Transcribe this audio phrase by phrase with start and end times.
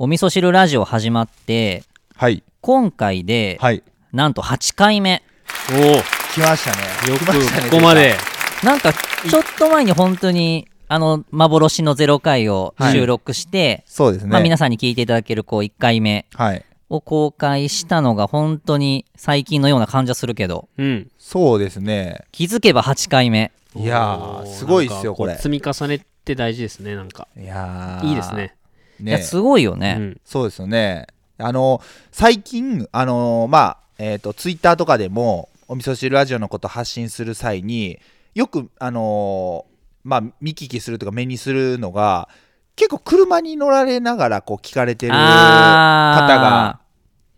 [0.00, 1.82] お味噌汁ラジオ始まって
[2.14, 2.44] はい。
[2.60, 3.82] 今回で、はい。
[4.12, 5.24] なんと8回目。
[5.72, 6.02] おお
[6.34, 6.70] 来ました
[7.08, 7.12] ね。
[7.12, 8.14] よ来ましたねくここまで。
[8.62, 14.30] なんかちょっと前に本当にあの幻の0回を収録して、そうですね。
[14.30, 16.64] まあ、皆さんに聞いていただけるこう1回目はい。
[16.90, 21.10] を公開したのが本当に最近のような感じはするけどうん。
[21.18, 22.24] そうですね。
[22.30, 23.50] 気づけば8回目。
[23.74, 25.34] いやおーすごいっすよこれ。
[25.34, 27.26] 積み重ねって大事ですねなんか。
[27.36, 28.06] いやー。
[28.06, 28.54] いいですね
[29.00, 29.12] ね。
[29.12, 30.20] いやすごいよね、うん。
[30.24, 31.06] そうですよね。
[31.38, 37.98] あの最近あのまあえっ、とツイッターとかでもお味噌汁ラジオのこと発信する際に
[38.34, 39.66] よくあの
[40.04, 42.28] まあ見聞きするとか目にするのが
[42.76, 46.80] 結構車に乗られながらこう聞かれてる方があ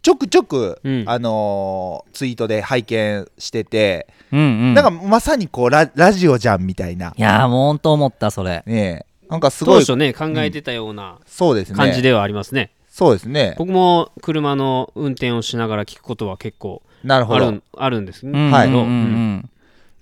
[0.03, 1.05] ちょくちょく、うん。
[1.07, 4.75] あのツイートで拝見してて、ーうんうん。
[4.75, 7.13] なんかまさにこうララジオじゃんみたいな。
[7.17, 8.63] いやーもう本当思ったそれ。
[8.67, 11.77] ねえなんかすごい当初ね考えてたようなそうですね。
[11.77, 12.73] 感じではありますね。
[12.89, 13.55] そうですね。
[13.59, 17.47] 僕も車の運転をしながら聞くことは結構なるほど。
[17.47, 18.69] あるあるんですうんはい。
[18.69, 18.81] うんうん。
[18.81, 19.51] うん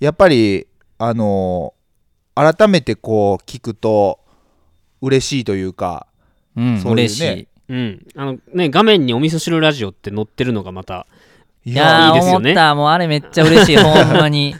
[0.00, 0.66] やっぱり
[0.98, 1.78] あのー
[2.56, 4.20] 改めてこう聞くと
[5.02, 6.06] 嬉しいというか
[6.56, 6.80] うん。
[6.80, 7.02] そういうね。
[7.02, 7.48] 嬉しい。
[7.68, 8.06] うん。
[8.16, 11.06] あのね画面にお味噌汁ラジオって載ってるのがまた
[11.64, 12.50] いいやーいいですよね。
[12.50, 12.74] 思った。
[12.74, 13.76] もうあれめっちゃ嬉しい。
[13.76, 14.54] ほんまに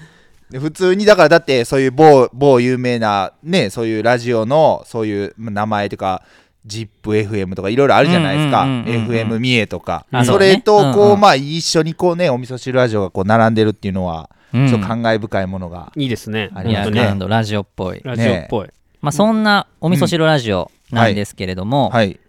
[0.50, 6.22] で普通にだからだってそういう某某有名なねそういうラジオのそういう名前とか
[6.66, 11.12] ZIPFM とかいろいろあるじゃないですか、FM 三重とか、あそれとこう、そうん。
[11.12, 14.68] うんまあ一緒にこうねお味噌汁ラジオがこう並んでるっていうのは、うん。
[14.68, 16.50] ちょっと感慨深いものがいいですね。
[16.54, 17.00] ありますね。
[17.04, 18.00] ランドラジオっぽい。
[18.04, 18.68] ラジオっぽい。
[19.00, 22.20] まあそんなお味噌汁ラジオなんですけれども、はい。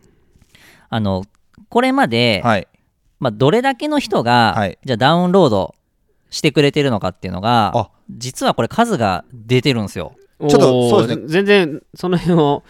[0.90, 1.26] あの
[1.70, 2.68] これまで、はい。
[3.20, 4.78] まあ、どれだけの人が、はい。
[4.86, 5.76] じゃあダウンロード
[6.30, 10.14] してくれてるのかっていうのがあ実はこれ数が出てるんですよ。
[10.40, 11.28] ちょっとそうですね。
[11.28, 12.64] 全然その辺を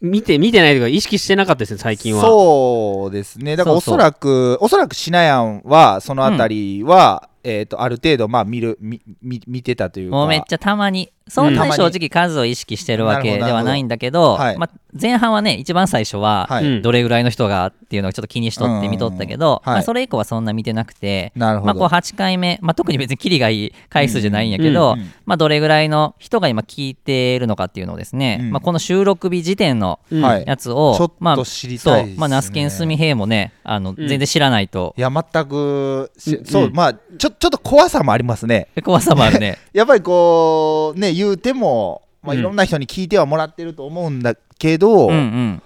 [0.00, 2.22] 見て見てないというか意識してなかったですね最近は。
[2.22, 3.56] そうですね。
[3.56, 4.00] だからおそうそう。
[4.00, 10.16] そらくおそらくしなやんはそのあたりは、えー、とある程度まあ見る見見見てたというか。
[10.16, 11.10] もうめっちゃたまに。
[11.26, 14.58] そんなに正直数を意識してるわけではないんだけど、はい。
[14.58, 14.70] まあ、
[15.00, 16.48] 前半はね一番最初は
[16.82, 30.44] どれぐらいの人がっていうのをちょっと気にしとって見とったけど、まあ、それ以降はそんな見てなくて、まあ、こう8回目、まあ、特に別にキリがいい回数じゃないんやけど、うんうんまあ、どれぐらいの人が今聞いてるのかっていうのをですね、うんまあ、この収録日時点のうんはい。
[30.46, 33.96] やつを、ちょっまあと知りたいですね、そう、まあ、ナスケンスミヘイもねあの、ん。
[33.96, 34.94] 全然知らないと。
[34.96, 36.10] いや全く
[36.44, 36.72] そう、うん。
[36.72, 38.68] まあちょちょっと怖さもありますね。
[38.84, 39.58] 怖さもあるね。
[39.72, 42.40] やっぱりこうね言うても、まあ、うん。
[42.40, 45.62] いろんな人に聞いてはもらってると思うんだけど、うんうん。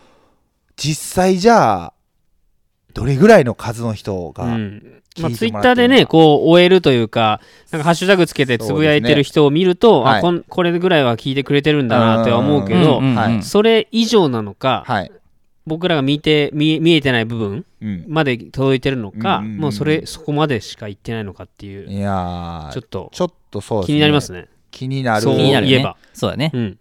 [0.76, 1.92] 実際じゃあ
[2.94, 5.02] どれぐらいの数の人が、うん。
[5.20, 7.40] まあ、ツイッターでね、こう、終えるというか、
[7.72, 10.18] なんかハッシュタグつけてつぶやいてる人を見ると、はい。
[10.18, 13.00] あこんこれぐらいは聞いてくれてるんだなとは思うけど、
[13.42, 15.12] それ以上なのか、はい、
[15.66, 23.92] 僕らが見て見見えてない部分うん、まで届いてるのか、うんもうそれそこまでしか言ってないのかっていう、いやーちょっとちょっとそうですね。
[23.92, 24.48] 気になりますね。
[24.70, 25.96] 気になるそう気になるね言えば。
[26.12, 26.78] そうだね、うん。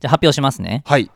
[0.00, 1.10] じゃあ発表しますね、はい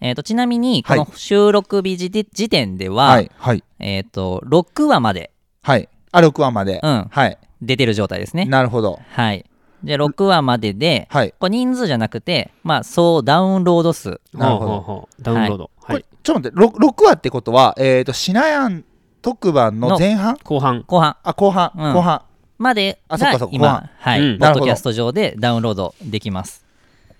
[0.00, 0.98] えー、とちなみにこはい。
[0.98, 3.64] の収録日時時点では、はいはい。
[3.78, 5.30] えっ、と6話まで、
[5.62, 5.88] はい。
[6.12, 7.38] あ6話まで、うん、はい。
[7.62, 8.44] 出てる状態ですね。
[8.44, 9.00] なるほど。
[9.10, 9.44] はい。
[9.84, 11.34] じゃあ6話までで、はい。
[11.38, 14.20] これ人数じゃなくてまあ総ダウンロード数。
[14.32, 14.66] なるほど。
[14.66, 15.22] ほうほうほう。
[15.22, 15.70] ダウンロード。
[15.82, 16.04] はい。
[16.22, 18.84] ちょっと待って 6, 6話ってことはえっ、としなやん
[19.22, 20.36] 特番の前半？
[20.42, 20.84] 後半。
[20.86, 21.16] 後半。
[21.22, 21.92] あ後半、うん。
[21.94, 22.22] 後半。
[22.58, 24.20] までが今、はい。
[24.20, 24.38] うん。
[24.38, 26.66] ポッドキャスト上でダウンロードできます。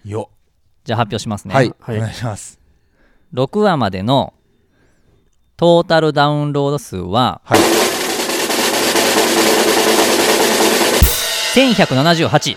[0.05, 0.31] よ
[0.85, 1.99] じゃあ発表しますね、はい、はい。
[1.99, 2.56] お願いします
[3.37, 4.33] 6話までの
[5.59, 7.61] トータルダウンロード数ははい。
[11.55, 12.57] 1178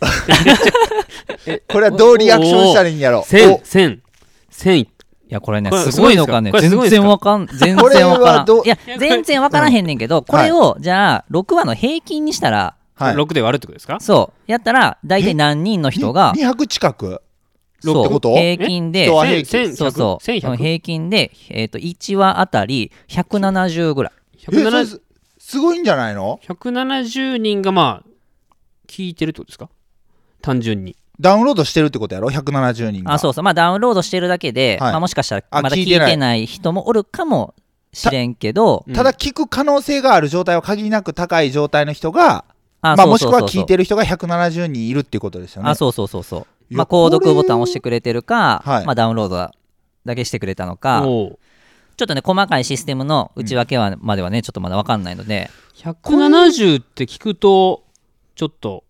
[1.68, 3.22] これはどうリアクションしたらいいんやろ？
[3.26, 3.60] 千お。
[3.64, 4.02] 千
[4.50, 4.78] 千。
[4.80, 4.88] い
[5.28, 8.46] やこれねすごいのかね全然わかん 全然わからん。
[8.64, 13.14] いや全然わからへんねんけど、これをじゃあ6話の平均にしたらはい。
[13.16, 13.98] 六で割るってことですか？
[14.00, 14.50] そう。
[14.50, 17.20] やったら大体何人の人がに200近く？
[17.80, 18.04] そう。
[18.04, 18.34] ってこと？
[18.34, 19.06] 平均で。
[19.06, 20.24] そうそう。
[20.24, 24.12] 平均で、えー、と1話あたり170ぐらい。
[24.38, 25.00] えそれす
[25.38, 26.38] すごいんじゃないの？
[26.42, 28.08] 百七十人がまあ
[28.86, 29.68] 聞いてるってことですか？
[30.42, 30.96] 単純に。
[31.18, 33.12] ダウンロードしてるってことやろ？170人が。
[33.12, 33.44] あそうそう。
[33.44, 34.92] まあダウンロードしてるだけで、はい。
[34.92, 36.46] まあ、もしかしたらあまだ聞いてない。
[36.46, 37.54] 人もおるかも
[37.92, 38.94] しれんけどうん。
[38.94, 42.44] ただ聞く可能性がある状態は限りなく高い状態の人が
[42.82, 45.68] あまあ、そうそうそうもしくは聞いてる人が170人いるっていうことですよね。
[45.68, 49.50] あそうそうそうそうまあ購読ボタンを押してくれてるか、はいまあ、ダウンロード
[50.04, 51.38] だけしてくれたのかおお。
[51.96, 57.84] ちょっとね細かいシステムの内訳は、まではねちょっとまだ分かんないので百七十って聞くと
[58.34, 58.84] ちょっと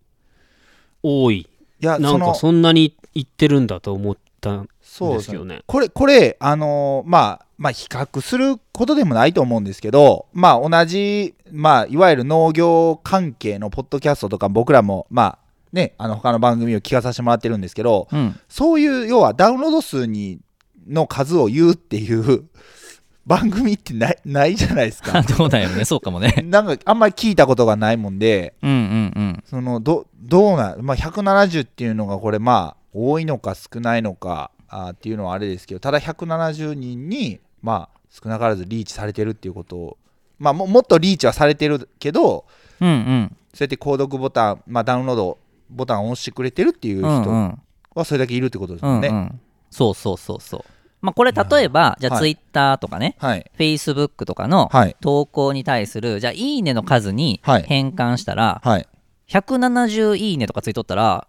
[1.03, 1.47] 多い。
[1.81, 15.37] いや、なんかそんなに言ってるんだと思ったんそうですけどねこれこれあのーまあまあ比較することでもないと思うんですけどまあ同じまあいわゆる農業関係のポッドキャストとか僕らもまあ
[15.73, 18.39] ねあの他の番組を聞かさせてもらってるんですけどうん。
[18.49, 20.39] そういう要はダウンロード数に
[20.87, 22.45] の数を言うっていう
[23.25, 25.21] 番組ってないないじゃないですか。
[25.37, 25.85] どうだよね。
[25.85, 26.43] そうかもね。
[26.43, 28.77] なんかあんまり聞いたことがないもんでうんうん
[29.15, 29.43] うん。
[29.45, 39.97] そのどどうな、まあ、170っていうのがこれまあ多いのか少ないのかあーっていうのはあれですけどただ170人にまあ少なからずリーチされてるっていうことを
[40.39, 42.45] まあももっとリーチはされてるけど
[42.79, 43.35] うんうん。
[43.53, 45.37] そうやって購読ボタン、まあ、ダウンロード
[45.71, 47.61] ボタンを押してくれてるっていう人ん
[47.95, 49.07] はそれだけいるってことですもんね。
[49.07, 49.39] うんうん。
[49.69, 50.63] そうそうそうそう。
[51.01, 52.21] まあこれ例えばじゃあはい。
[52.21, 53.15] ツイッターとかね。
[53.17, 53.49] はい。
[53.55, 54.95] フェイスブックとかのはい。
[55.01, 57.63] 投稿に対するじゃあいいねの数にはい。
[57.63, 58.87] 変換したらはい。
[59.29, 61.27] 170いいねとかついとったら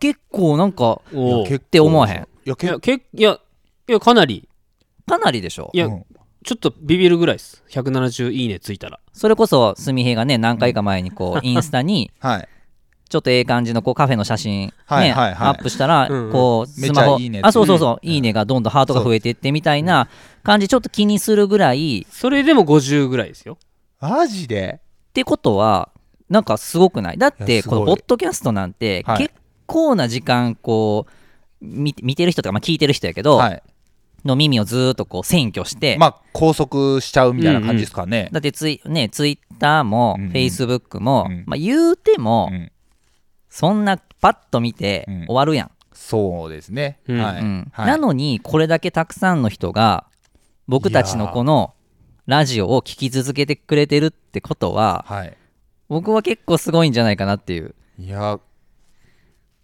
[0.00, 2.14] 結構なんかおって思わへん？
[2.16, 3.38] いやい結やけいや
[3.88, 4.48] いやかなり。
[5.06, 5.70] かなりでしょ？
[5.72, 6.04] いや、うん。
[6.44, 7.64] ちょっとビビるぐらいです。
[7.70, 9.00] 170いいねついたら。
[9.12, 12.48] それこそすみへがね何回か前にこうインスタにはい
[13.08, 15.48] ちょっとええ感じのこうカフェの写真ねはいはいはい。
[15.48, 16.32] アップしたらうんうん。
[16.32, 18.06] こうスマホいいねあそうそうそう。
[18.06, 20.08] いいねがどんどんハートが増えていってみたいな
[20.42, 23.58] 感じちょっと気にするぐらいそれでも50ぐらいですよ。
[24.00, 24.80] マジで？
[24.80, 25.90] ってことは
[26.28, 27.18] なんかすごくない？
[27.18, 29.18] だってこのポッドキャストなんてはい。
[29.18, 29.34] 結
[29.66, 31.12] 構な時間こう
[31.60, 33.62] 見見てる人とか、まあ、聞いてる人やけど、はい。
[34.24, 38.28] の耳をずーっとこう占拠して、まあ拘束しちゃうみたいな感じですかね。
[38.32, 40.30] だってツイ,、ね、ツイッターもうんうん。
[40.30, 41.44] フェイスブックも、うん。
[41.46, 42.70] まあ、言うても、うん
[43.50, 45.26] そんなパッと見てうん。
[45.26, 47.00] 終わるやん、そうですね。
[47.08, 47.18] うん。
[47.20, 47.40] はい。
[47.40, 47.68] うん。
[47.72, 47.86] はい。
[47.86, 50.06] なのにこれだけたくさんの人が
[50.66, 51.74] 僕たちのこの
[52.26, 55.36] ラジオを聞き続けてくれてるってことははい。
[55.88, 57.74] 僕は結構すごいんじゃないかなっていう。
[57.98, 58.38] いや、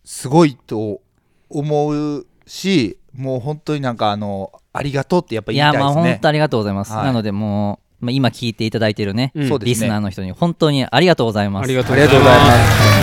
[0.05, 1.03] すごいと
[1.51, 5.89] 思うし、もう本当になんかあの、ありがとうってやっぱい言いたいですね。
[5.89, 7.05] やまあ本当ありがとうございます、はい。
[7.05, 9.49] なのでもう、まあ、今聞いていただいてるね、うん。
[9.49, 9.71] そうですね。
[9.71, 11.65] リスナーの人に本当にありがとうございます。
[11.65, 12.25] ありがとうございま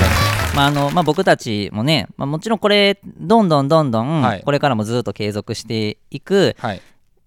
[0.08, 0.11] す。
[0.56, 6.82] まああのまあ、僕たちもね、まあ、もちろんこれどんどんどんどんはいこれからもずっと継続していくはい。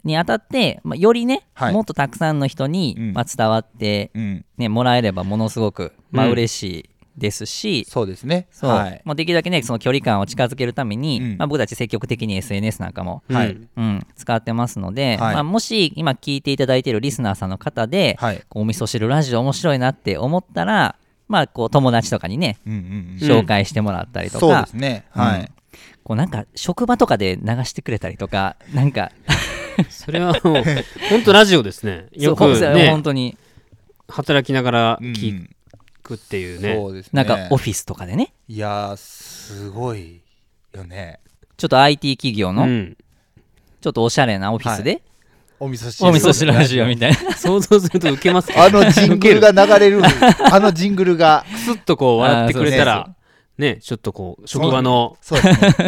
[0.05, 4.45] にあたって、まあ、よりね、はいもっとたくさんの人に、うんまあ、伝わって、うん。
[4.59, 8.49] ね、もらえればものすごく、まあうん嬉しいですし、そうですね。
[8.51, 9.01] そうはい。
[9.05, 18.43] まあ、できるだけねその距離感を近づけるために、うんまあ、僕たち積極的に SNS なんかも、はいうんうん、使ってますので、はいまあ、もし今聞いていただいているリスナーさんの方で、はい。
[18.49, 20.97] こうお味噌汁ラジオ面白いなって思ったら、
[21.29, 22.79] まあ、こう友達とかにねうんうん
[23.23, 23.29] うん。
[23.29, 25.05] 紹介してもらったりとか、そうですね。
[25.11, 25.43] はうん。
[25.43, 25.49] い。
[26.05, 29.11] こうなんか職場とかで流してくれたりとかなんか。
[29.91, 30.65] それはもう
[31.11, 32.07] 本当ラジオですね。
[32.15, 33.37] よくね本当に。
[34.07, 35.49] 働きながらうん聞
[36.03, 37.11] くっていうね、そうですね。
[37.13, 38.33] なんかオフィスとかでね。
[38.49, 40.21] いやー、すごい
[40.75, 41.21] よね。
[41.57, 42.97] ちょっと IT 企業のうん。
[43.81, 45.03] ちょっとおしゃれなオフィスで、
[45.65, 46.09] お味噌汁。
[46.09, 47.33] お味噌汁ラジオみたいな。
[47.33, 48.63] 想像するとウケますけど。
[48.63, 50.03] あのジングルが流れる、
[50.53, 53.09] あのジングルが、クスッとこう笑ってくれたら
[53.57, 55.17] ねちょっとこう職場の。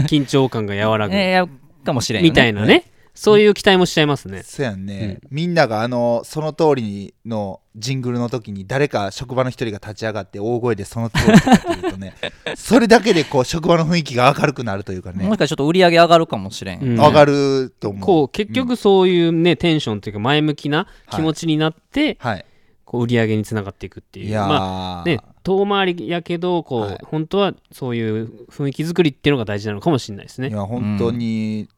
[0.09, 1.15] 緊張感が和らぐ。
[1.15, 1.49] えー
[1.87, 2.31] かもしれんよね。
[2.31, 2.85] みたいなね
[3.17, 4.43] そういう期待もしちゃいますね。
[4.43, 12.15] そうやんね、みんながあのその通りのジングルの時に誰か職場の一人が立ち上がって大声でその通りって言うとね
[12.57, 15.25] それだけでこう職場の雰囲気が明るくなるというかね。
[15.25, 16.97] もしかしたらちょっと売り上げ上がるかもしれん、うん。
[16.97, 18.03] 上がると思う。
[18.03, 22.45] こう結局そういうねテンションというか前向きな気持ちになってはい。
[22.85, 24.27] こう売り上げにつながっていくっていう。
[24.27, 26.99] いやー、まあね遠回りやけどこう、はい。
[27.05, 30.49] 本当はそういう雰囲気作りっていうのが大事なのかもしれないですね。
[30.49, 31.69] いや本当に、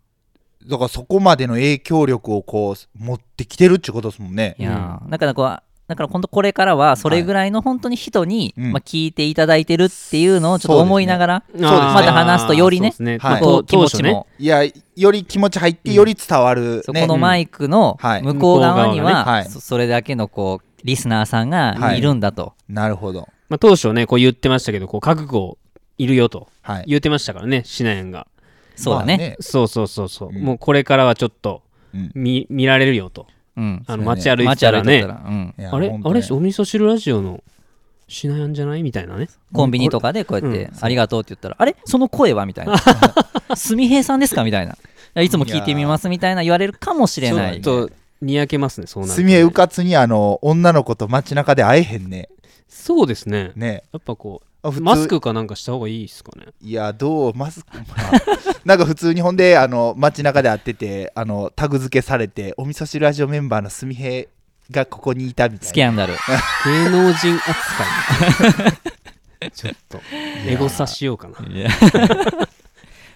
[0.67, 4.57] だからそこまでの影響力をこう持ってきてるってことですもんね。
[4.59, 8.73] いやーだからこうだから本当これからはそれぐらいの本当に人に、うん。
[8.73, 11.63] まあ、聞いていただいてるっていうのをちょっと思いながら、ね。
[11.63, 13.41] また話すとよりねそうですはい。
[13.41, 14.65] こう気持ちも、いや
[14.97, 16.83] より気持ち入ってより伝わる、ね。
[16.83, 18.23] そこのマイクのはい。
[18.23, 19.45] 向こう側には、はい。
[19.47, 23.27] そそれだけのこうリスナーさんがはいいるんだと、なるほど。
[23.49, 25.57] まあ、当初ねこう言ってましたけどこう覚悟
[25.97, 26.85] いるよとはい。
[26.87, 28.27] 言ってましたからねシナヤンが
[28.83, 30.43] そうだね,、まあそうそうそうそう、うん。
[30.43, 31.63] もうこれからはちょっと
[31.95, 32.11] うん。
[32.15, 33.27] 見見られるよと。
[33.57, 33.83] うん。
[33.87, 34.85] あの街歩いて街たらね。
[34.85, 35.89] 歩いてたら、うん、いやあれ？
[35.89, 36.21] ねあれ？
[36.31, 37.43] お味噌汁ラジオの
[38.07, 38.83] シナヤンじゃない？
[38.83, 39.29] みたいなね。
[39.53, 41.77] コンビニとかでこうやってう「ありがとう」って言ったら「あれ？
[41.85, 42.77] その声は?」みたいな
[43.57, 44.77] 「すみへいさんですか?」みたいな
[45.23, 47.61] 「いつも聞いてみます」みたいな言われるかもしれない。
[47.61, 52.29] ちょっとにやけますねそうなすみえうかつにあの女の子と街中で会えへんね。
[52.69, 53.53] そうですね。
[53.55, 53.85] ね。
[53.93, 54.81] やっぱこあ普通。
[54.81, 56.47] うマスクかなんかした方がいいですかね？
[56.61, 57.35] いやどう？
[57.35, 58.13] マスク、ま あ
[58.65, 64.29] なんか普通にほんであの街中で会っててあのタグ付けされてお味噌汁ラジオメンバーのすみへ
[64.71, 65.67] がここにいたみたいな。
[65.69, 66.15] スキャンダル。
[66.67, 67.49] 芸能人扱
[69.47, 69.51] い。
[69.55, 70.01] ちょっと。
[70.47, 71.47] エゴサしようかな。
[71.49, 71.69] いや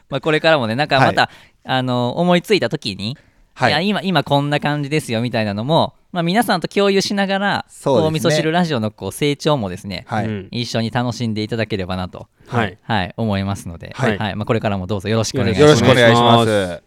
[0.09, 1.31] まあこれからもねなんかまた
[1.65, 3.17] あの思いついた時に、
[3.55, 8.03] はいや今今こんな感じですよみたいなのも、まあ、皆さんと共有しながらそうですね。
[8.03, 10.49] こう味噌汁ラジオのこう成長もですね、はい、うん。
[10.51, 12.79] 一緒に楽しんでいただければなと、はい。
[12.83, 14.37] はい、思いますので、はい。
[14.37, 15.63] まあ、これからもどうぞよろしくお願いします。
[15.63, 16.83] よろしくお願いしまおす。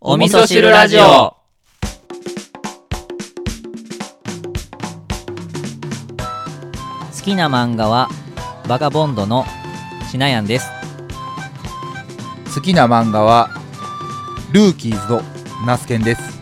[0.00, 1.02] お味噌汁ラジオ。
[1.02, 1.36] 好
[7.24, 8.08] きな漫画は
[8.68, 9.44] バガボンドの
[10.10, 10.68] しなやんです。
[12.52, 13.50] 好きな漫画は
[14.50, 15.22] ルーキーズの
[15.64, 16.35] ナスケンです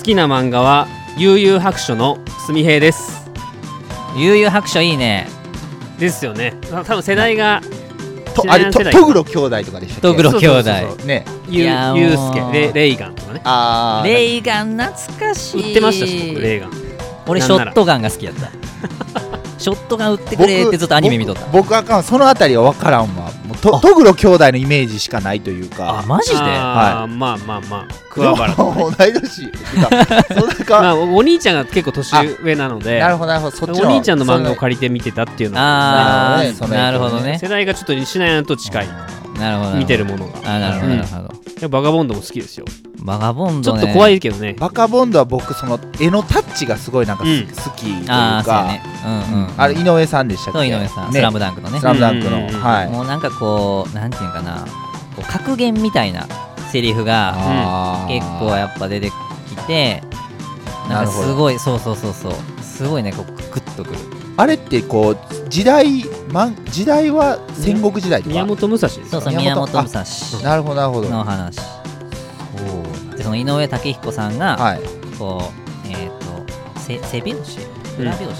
[0.00, 0.88] 好きな漫画は
[1.18, 3.20] 悠々白書のすみへいです。
[4.16, 5.28] 悠々白書いいね。
[5.98, 6.54] ですよね。
[6.72, 7.60] あ多分世代が
[8.34, 10.00] と知あれとトグロ兄弟とかでしたっけ？
[10.00, 11.06] トグロ兄弟そうそうそう。
[11.06, 11.26] ね。
[11.50, 11.68] ゆゆ
[12.14, 13.42] うすけレレイガンとかね。
[13.44, 15.68] あーレイガン懐かしい。
[15.68, 16.70] 売ってましたし僕レイガン。
[17.26, 18.50] 俺ショットガンが好きやった。
[19.62, 21.42] ショットガン売ってくれってずっとアニメ見とった。
[21.52, 26.00] 僕僕あかんそのあたりは分からんわもうとトグロ兄弟のイメージしかないというか。
[26.00, 26.36] あマジで？
[26.38, 29.52] あーまあまあまあ桑原と 同い年
[30.28, 33.00] そんなか まあお兄ちゃんが結構年上なので。
[33.00, 33.56] なるほどなるほど。
[33.56, 36.76] そっちお兄ちゃんの漫画を借りて見てたっていうのあなるほどね。
[36.76, 37.38] なるほどね。
[37.40, 38.88] 世代がちょっと西ナヤンと近い。
[39.38, 39.78] なるほど。
[39.78, 40.32] 見てるものが。
[40.44, 40.96] あなるほどうん。
[40.98, 42.66] なるほど、でバガボンドも好きですよ。
[43.02, 43.80] バガボンドね。
[43.80, 44.54] ちょっと怖いけどね。
[44.58, 47.46] バカボンドは僕その絵のタッチがすごいなんかすうん。
[47.46, 50.58] 好きというああそうやかねうんうん、あれ井上さんでしたっけ？
[50.58, 51.20] そう井上さん、ね。
[51.20, 51.78] スラムダンクのね。
[51.80, 52.36] スラムダンクの。
[52.60, 53.20] はいもうなん。
[53.20, 54.66] かこうなんていうんかな。
[55.16, 56.26] こう格言みたいな
[56.70, 60.02] セリフが結構やっぱ出てきて
[60.88, 62.34] なんるほどすごいそうそうそうそう。
[62.62, 63.98] すごいねこうグッとくる。
[64.36, 65.18] あれってこう
[65.50, 68.32] 時代まん時代は戦国時代とか？
[68.32, 70.04] 宮本武蔵ですそうそう宮本宮本武蔵。
[70.42, 71.08] なるほどなるほど。
[71.10, 71.56] の話。
[73.16, 74.80] でその井上武彦さんが、はい。
[75.18, 75.69] こう
[76.98, 77.60] 背拍子？
[77.98, 78.32] 裏拍子、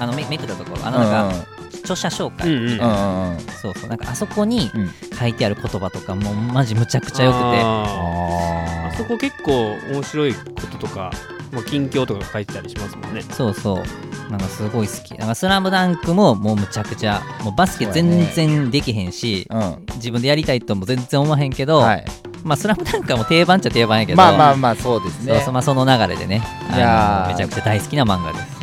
[0.00, 0.76] あのめめくったとこ？
[0.76, 1.46] ろあうんのなんか、
[1.80, 3.30] 著者紹介、うんうんうんうん。
[3.32, 3.88] うんそうそう。
[3.88, 4.90] なんかあそこにうん。
[5.18, 7.42] 書いてある言葉とかもうマジむちゃくちゃよくて。
[7.42, 8.86] あー。
[8.86, 10.40] ああそこ結構面白いこ
[10.72, 11.10] ととか、
[11.52, 13.22] まあ、近況とか書いてたりしますもんね。
[13.22, 14.30] そうそう。
[14.30, 15.16] なんかすごい好き。
[15.18, 17.20] なんかスラムダンクももうむちゃくちゃ。
[17.42, 19.86] もうバスケ全然できへんし、ーうん。
[19.96, 22.04] 自分でやりたいとも全然思わへんけど、はい
[22.44, 25.40] まあスラムダンクはもう定番っちゃ定番やけどまあまあまあそうですね。
[25.44, 26.42] そまあその流れでね。
[26.74, 28.60] いやめちゃくちゃ大好きな漫画です。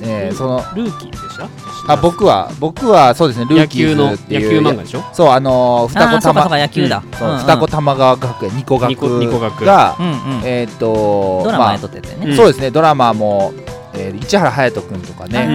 [0.00, 1.48] ねそのルーキーでした
[1.92, 4.62] あ僕は僕はそうですねル野ーキー球のズっていう。
[4.62, 5.02] 野球漫画でしょ？
[5.12, 6.48] そうあのー二子玉。
[6.48, 7.40] か野球だ、そううんうん。
[7.42, 9.96] 二子玉川学園二子学二子二子学が
[10.44, 12.36] えーっとドラマやまあっとってたよね、うん。
[12.36, 13.52] そうですねドラマも
[13.94, 15.48] えー市原隼人君とかね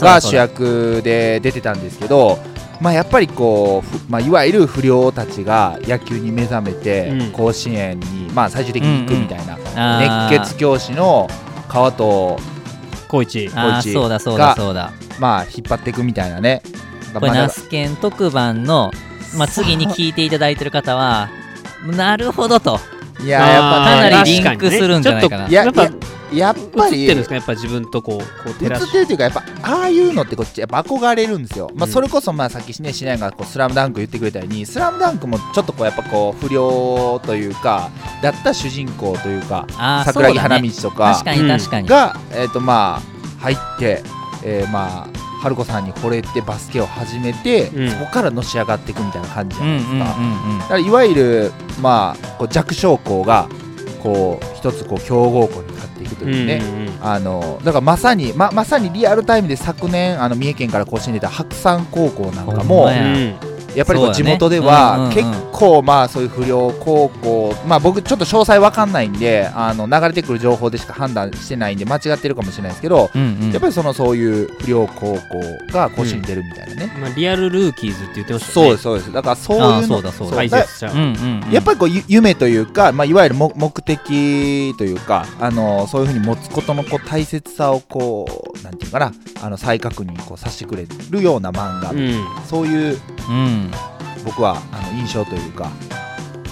[0.00, 2.38] が主役で出てたんですけど
[2.80, 7.32] まあやっぱりこうふまあいわゆる不良たちが野球に目覚めてうん。
[7.32, 10.30] 甲子園にまあ最終的に行くみたいなあー。
[10.30, 11.28] 熱血教師の
[11.68, 12.38] 川と
[13.08, 13.50] 高一。
[13.54, 14.92] あーコイチそうだそうだそうだ。
[15.18, 16.62] まあ引っ張っていくみたいなね。
[17.14, 18.90] これまあナスケン特番の、
[19.38, 21.30] まあ、次に聞いていただいてる方は
[21.86, 22.78] なるほどと。
[23.20, 25.44] いややっぱかねなりリンクするんじゃないかな。
[25.44, 27.34] 確にねちょっとやっぱやっぱり映ってるんですか？
[27.36, 28.82] やっぱ自分とこうこう照らし。
[28.84, 31.92] 映ってるというかやっぱああいうのってこっちやっぱ憧れるんですよ、まあ、うん。
[31.92, 37.90] それこそまあさっきねしないがこうスラムダンク言ってくれたようにスラムダンクもちょっとこうやっぱこう不良というか
[38.22, 39.66] だった主人公というか
[40.04, 44.02] 桜木花道とか確かに確かに、が、えっ、とまあ入って、
[44.44, 45.08] えーまあ
[45.42, 47.90] 春子さんに惚れてバスケを始めて、うん。
[47.90, 53.46] そこからのし上がっていくみたいな感じじゃないですか、だからいわゆるまあこう弱小校が
[54.06, 62.88] こう一つこう強豪校に勝っていくというね、うんうんあのだからまさにままさにリアルタイムで昨年あの三重県から甲子園に出た白山高校なんかも
[63.76, 64.74] やっぱりこう地元でうんうんうん。
[64.74, 73.50] は結構まあそういう不良高校まあ僕ちょっと詳細わかんないんであの流れてくる情報でしか判断してないんで間違ってるかもしれないですけどうんうん。
[73.52, 75.18] やっぱりそのそういう不良高校
[75.72, 78.98] が甲子園に出るみたいなね、まあ、リアルルーキーズって言ってましたそうですそう。
[78.98, 92.24] ですだからそういうのそうだやっぱりこうゆ夢というか、まあ、いわゆる目目的というかあのそういうふうに持つことのこう大切さをこうなんていうかなあの再確認こうさせてくれるような漫画、うん。
[92.46, 93.65] そういううん
[94.26, 95.70] 僕はあの印象というか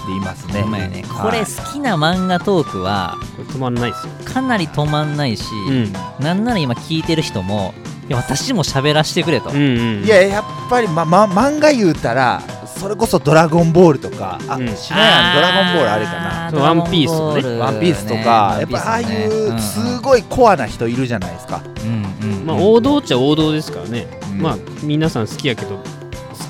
[0.07, 0.63] でいますね。
[0.63, 1.03] ね。
[1.07, 1.31] はい。
[1.31, 4.13] これ好きな漫画トークはこれ止まんないですよ。
[4.25, 5.93] かなり止まんないし、うん。
[6.23, 7.73] なんなら今聞いてる人も
[8.07, 14.75] いや私も喋らしてくれと、うんうんいややっぱり、まま、漫画言うたらそれこそ「ドラゴンボール」とかあ、うん。
[14.75, 15.35] 知らんやん。
[15.35, 16.11] ドラゴンボールあれか
[16.51, 16.61] な。
[16.61, 21.61] ワンピースとかね「ワンピース」とか、やっぱああいうすごいコアな人いるじゃないですか。
[21.83, 22.45] うんうんうん。
[22.45, 24.41] まあ王道っちゃ王道ですからね、うん。
[24.41, 25.83] まあ皆さん好きやけど好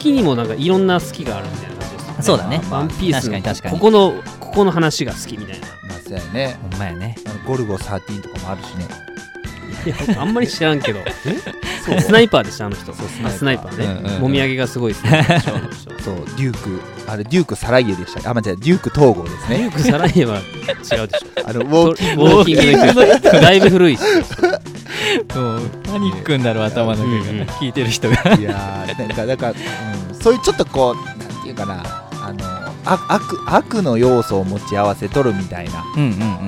[0.06, 2.24] きにもなんかいろんな好きがあるみたいな感じですよね。
[2.24, 2.62] そうだね。
[2.70, 5.68] ワンピースのここのここの話が好きみたいな。
[5.88, 6.58] まあそうやね。
[6.62, 7.16] ほんまやね。
[7.46, 9.05] ゴルゴ13とかもあるしね。
[9.86, 11.00] い やあんまり知らんけど。
[12.00, 12.86] スナイパーでしたあの人。
[12.94, 14.22] そうあスナイパーね、うんうんうん。
[14.22, 15.26] もみあげがすごいですね。
[16.04, 16.16] そう。
[16.38, 20.78] デュークあれデュークサライエでしたあ間違えたデューク統合ですねデュークサライエは違う。
[20.78, 21.08] でしょ
[21.46, 24.04] あのウォーキングウォーキングの人だいぶ古いっす
[24.44, 24.50] よ
[25.36, 25.62] もう。
[25.84, 27.34] パニックになる頭の中が、う。
[27.34, 27.44] んう。
[27.44, 29.56] ん聞いてる人がいやーなんかだから、う。
[30.12, 30.34] ん、そう。
[30.34, 30.40] いう。
[30.42, 30.96] ちょっとこう。
[31.20, 31.56] なんていう。
[31.56, 32.05] かな
[32.86, 35.84] 悪悪の要素を持ち合わせとるみたいな、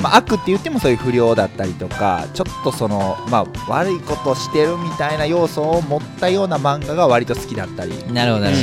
[0.01, 8.05] まあ、悪って言ってもそういう不良だったりとかちょっとその、まあ、悪いことしてるみたいな要素を持ったような漫画が割と好きだったりし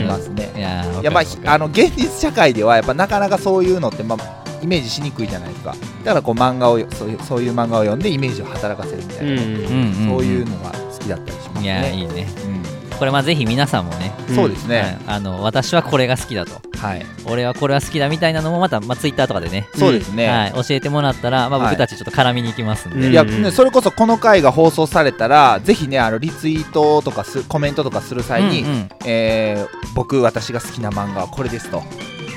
[0.04, 0.52] ますね。
[0.57, 5.75] いやまああの現実社会ではやっぱなかなかそういうのって、まあ、イメージしにくいじゃないですか。
[6.04, 11.95] だからこう漫画をそういうそういう漫画を読んでイメージを働かせるみたいな、そういうのが好きだったりしますいやね。
[11.95, 12.28] いいね。
[12.47, 12.63] うん
[12.99, 14.35] これまあぜひ皆さんもね、うん。
[14.35, 14.99] そうですね、はい。
[15.17, 16.61] あの私はこれが好きだと。
[16.79, 21.71] はい、俺はこれは好きだみたいなのもまた、まあ、ツイッターとかでねそうですね、はい、教えてもらったら、まあ、はい。
[21.71, 28.67] 僕たちちょっと絡みに行きますんで、うんいやね、それこそこの回が放送されたらぜひねあのリツイートとかすコメントとかする際に、う
[29.07, 31.83] えー僕私が好きな漫画はこれですと、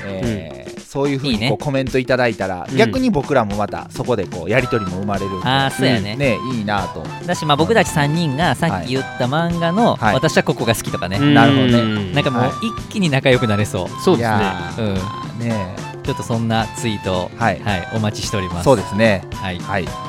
[0.06, 0.57] えー
[0.88, 1.44] そういうふういいね。
[1.44, 2.76] にこうコメントいただいたらうん。
[2.78, 7.04] 逆に僕らもまたそこでこうやり取りも生まれるあーそうやね,、ねいいなと。
[7.26, 10.14] だし、まあ、僕たち3人がさっき言った漫画の、はい。
[10.14, 11.34] 私はここが好きとかね、うん。
[11.34, 12.12] なるほどね。
[12.14, 12.52] なんかもうはい。
[12.66, 14.34] 一気に仲良くなれそう、いそうですね。
[14.34, 14.94] やー。
[15.44, 17.60] ねちょっとそんなツイート、はい。
[17.60, 18.64] はい、お待ちしております。
[18.64, 19.24] そうですね。
[19.34, 20.07] はい、はい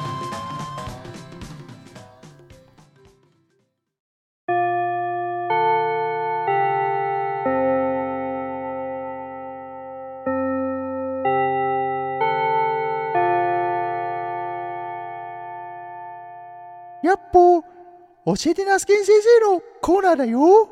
[18.36, 20.70] 教えてナスケン先生のコーナーだよ。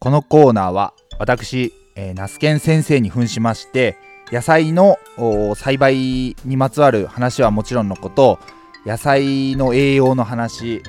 [0.00, 3.96] このコーナーは私、えー、ナスケン先生に扮しまして
[4.32, 8.38] 野菜のお栽培にまつわる話はもちろんのこと
[8.86, 10.82] 野菜の栄養の話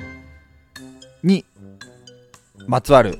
[1.22, 1.44] に
[2.66, 3.18] まつわる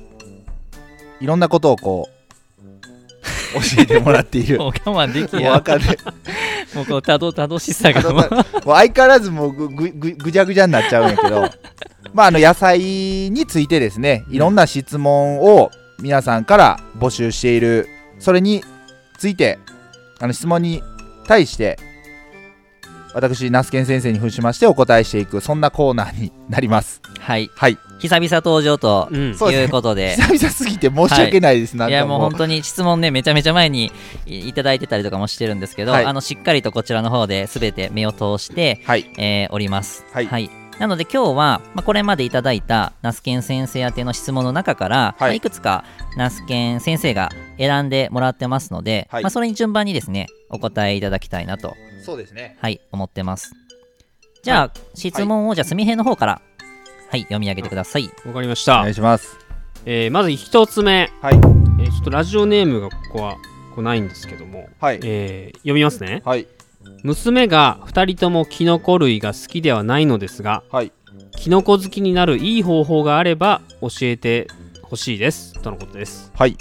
[1.19, 4.57] いろんなことをこう 教えてもらっている。
[4.57, 5.97] ももう我慢できうやわかんない
[6.75, 8.29] もうこのたどたどしさがもう。
[8.63, 11.49] 相変わらずもうぐぐぐぐちゃぐちゃになっちゃうんやけど。
[12.13, 14.23] まああの野菜についてですね。
[14.29, 17.87] いろんな質問を皆さんから募集している。
[18.19, 18.63] それに
[19.17, 19.59] ついて
[20.19, 20.83] あの質問に
[21.25, 21.79] 対して
[23.13, 27.01] 私ナスケン先生に扮しましてお答えしていくそんなコーナーになります。
[27.19, 27.49] はい。
[27.55, 29.35] はい久々登場とうん。
[29.35, 31.93] そうですねいうことで、久々すぎて申し訳ないです、なんい。
[31.93, 33.91] やもう本当に質問ねめちゃめちゃ前に
[34.25, 36.05] いいただいてたりとかもしてるんですけど、はい。
[36.05, 39.11] あのしっかりとこちらの方で全て目を通して、はい。
[39.17, 40.05] えーおります。
[40.11, 40.49] はい。
[40.79, 45.15] なので今日は、まあ、これまでいただいたナスケン先生宛ての質問の中から、はい。
[45.19, 45.83] まあいくつか
[46.17, 49.23] ナスケン先生が選んでもらってますので、はい。
[49.23, 52.57] まあ、それに順番にですねお答えいただきたいなと、そうですね。
[52.59, 53.51] はい、思ってます。
[54.43, 56.41] じゃあ、質問をじゃあすみへの方から、
[57.11, 58.09] はい、読み上げてください。
[58.25, 59.37] わかりましおた願いします。
[59.85, 61.35] えーまず一つ目、はい。
[61.35, 63.33] えーちょっとラジオネームがここは
[63.75, 64.99] こうないんですけども、はい。
[65.03, 66.21] えー読みますね。
[66.23, 66.47] はい。
[67.03, 70.93] 娘が2人ともキノコ類が好きではないのですがはい。
[71.35, 74.47] キノコ好きになるいい方法があれば教えて
[74.83, 75.53] ほしいです。
[75.61, 76.31] とのことです。
[76.33, 76.55] はい。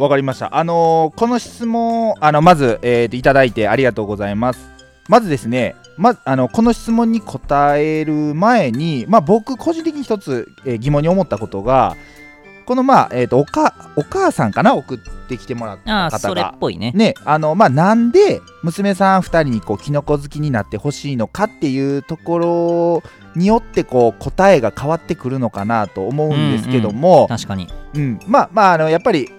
[0.00, 0.56] わかりました。
[0.56, 4.70] あのーこの質問、あの、まず、えーといただいてありがとうございます。
[5.08, 11.96] まずですね、まず、あの、この質問に答える前に、まあ、僕、個人的に一つ、えー疑問に思ったことが、
[12.64, 14.74] この、まあ、えっ、と、おか、お母さんかな？
[14.74, 16.58] 送ってきてもらったああ、それっ方が。
[16.58, 16.92] ぽいね。
[16.94, 23.02] ね、あの、まあ、なんで、娘さん2人に、こう、キノコ好きになってほしいのかっていうところ
[23.34, 27.68] によって、こう、答えが変わってくるのかなと思うんですけども、確かに。
[27.94, 29.30] うん、まあまああのやっぱり、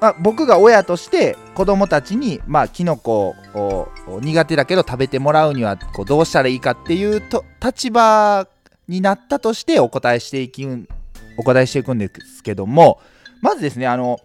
[0.00, 3.88] まあ、僕が親として子供たちにまあキノコを
[4.20, 8.46] 苦手だけど食べてもらうにはこうどうしたらいいかっていうと立場
[8.86, 10.66] になったとしてお答えしていき
[11.36, 13.00] お答えしていくんですけども
[13.42, 14.20] まずですねあの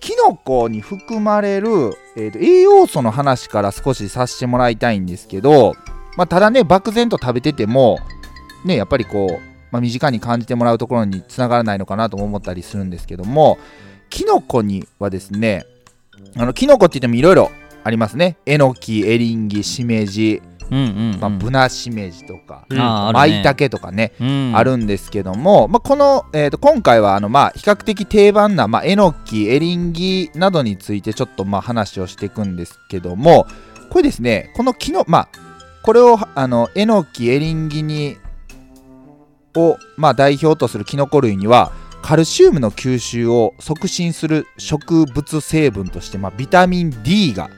[0.00, 1.68] キノコに含まれる、
[2.16, 5.74] えーと栄養素の話から少しさせてもらいたいんですけど、
[6.16, 8.00] まあ、ただね漠然と食べてても
[8.64, 13.58] ねやっぱりこう、まあ、身近に感じてもらうところにつながらないのかなとも思ったりするんですけども
[14.12, 15.64] キノコにはですね
[16.36, 17.50] あのキノコって言ってもいろいろ
[17.82, 18.36] ありますね。
[18.46, 21.20] えのきエリンギしめじ、うんうん、うん。
[21.20, 23.42] まあ、ブナしめじとか、うん。
[23.42, 33.46] たけとかね、うん、あるんですけども、まあ、この、えー、と今回はあの、まあ、比較的定番な、まあ、えのきエリンギなどについてちょっとまあ話をしていくんですけども
[33.90, 35.28] これですねこのキノまあ
[35.82, 38.16] これをあのえのきエリンギに
[39.56, 47.48] を、まあ、代表とするキノコ類にはカルシウムの吸収を促進する植物成分として、まあ、ビタミン D が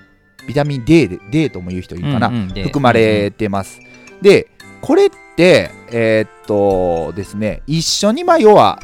[0.46, 3.80] ビタミン D, で D とも言う人いるかな、うんうんで含まれてます。
[4.20, 4.48] で
[4.82, 8.78] これってえーっとですね一緒にまあ要は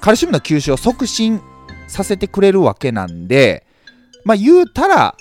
[0.00, 1.40] カルシウムの吸収を促進
[1.86, 3.66] させてくれるわけなんで
[4.24, 5.14] まあ言うたら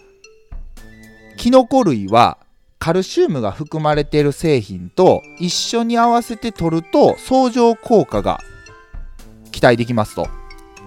[1.36, 2.38] キノコ類は
[2.79, 8.39] カルシウムが含まれている製品と一緒に合わせて取ると相乗効果が
[9.56, 10.28] 期待できますと、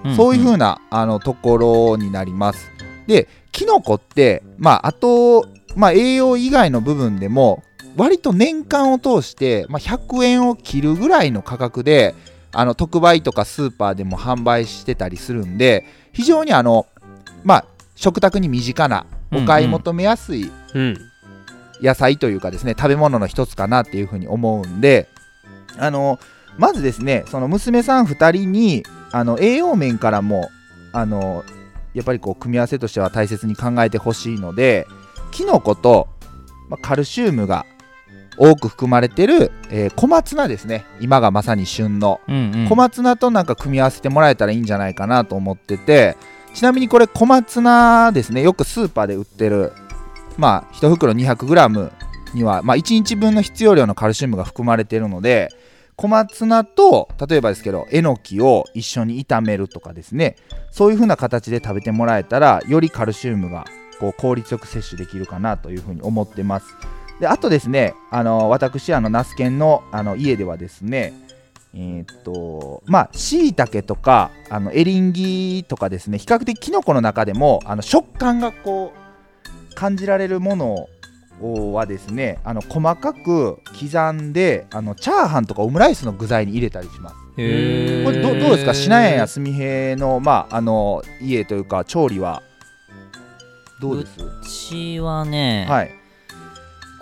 [0.05, 2.71] んんそういう風なあのところになります。
[3.07, 7.63] でキノコってまああと、まあ、栄養以外の部分でも
[7.97, 12.15] 割と年間を通して、まあ、100円を切るぐらいの価格で
[12.53, 16.87] あの特売とかスーパーでも販売してたりするんで非常にあの
[17.45, 17.65] まあ
[17.97, 20.99] 食卓に身近なお買い求めやすいうん。
[21.81, 25.09] 野菜というかですね食べ物の一つかなっていうふうに思うんで
[25.79, 26.19] あの
[26.59, 30.51] まずですねその娘さん2人にあの栄養面からも
[30.93, 31.45] あの
[31.95, 34.87] やっぱりこう組み合わせとしては大切に考えてほしいので
[35.31, 36.09] キノコと、
[36.69, 37.65] まあカルシウムが
[38.39, 40.87] 多く含まれてる、えー小松菜ですね。
[41.01, 42.21] 今がまさに旬の。
[42.29, 42.69] うんうん。
[42.69, 46.17] 小松菜となんか組み合わせてもらえたらいいんじゃないかなと思ってて
[46.55, 48.43] ちなみにこれ小松菜ですね。
[48.43, 49.73] よくスーパーで売ってる
[50.37, 51.93] まあ1袋 200g
[52.35, 55.49] には、まあ、1日分の必要量のカルシウムが含まれているので
[55.99, 60.37] 小松菜と例えばですけどえのきを一緒に炒めるとかですね。
[60.71, 63.65] そういう風な形で食べてもらえたらよりカルシウムが
[63.99, 66.67] こう効率よく摂取できるかなというふうに思ってます。
[67.19, 71.15] であとですねあの私あのナスケンのあの家ではですね
[71.75, 80.89] えーっとまあしいたけとかあのエリンギとかですね比較的キノコの中でもあの食感がこう感じられるものを
[81.41, 87.15] はですねあの細かく刻んであのチャーハンとかオムライスの具材に入れたりします。
[87.15, 88.75] これどどうですか？
[88.75, 92.43] しなやんやすみへのまああの家というか調理は。
[93.81, 94.21] どうです？
[94.21, 95.91] うちはね、はい。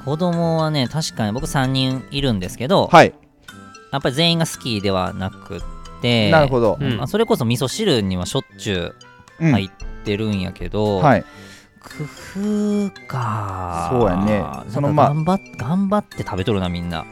[0.05, 3.15] 子供はね確かに僕3人いるんですけど、はい。
[3.93, 5.63] やっぱり全員が好きではなく
[6.03, 6.99] てなるほど、うん。
[6.99, 8.95] まあ、それこそ味噌汁にはしょっちゅう
[9.41, 9.71] うん入っ
[10.05, 11.25] てるんやけど、はい
[11.87, 13.89] 工夫か。
[13.91, 14.43] そうやね。
[14.69, 15.09] そのまあ。
[15.09, 17.05] 頑張っ頑張って食べとるなみんな。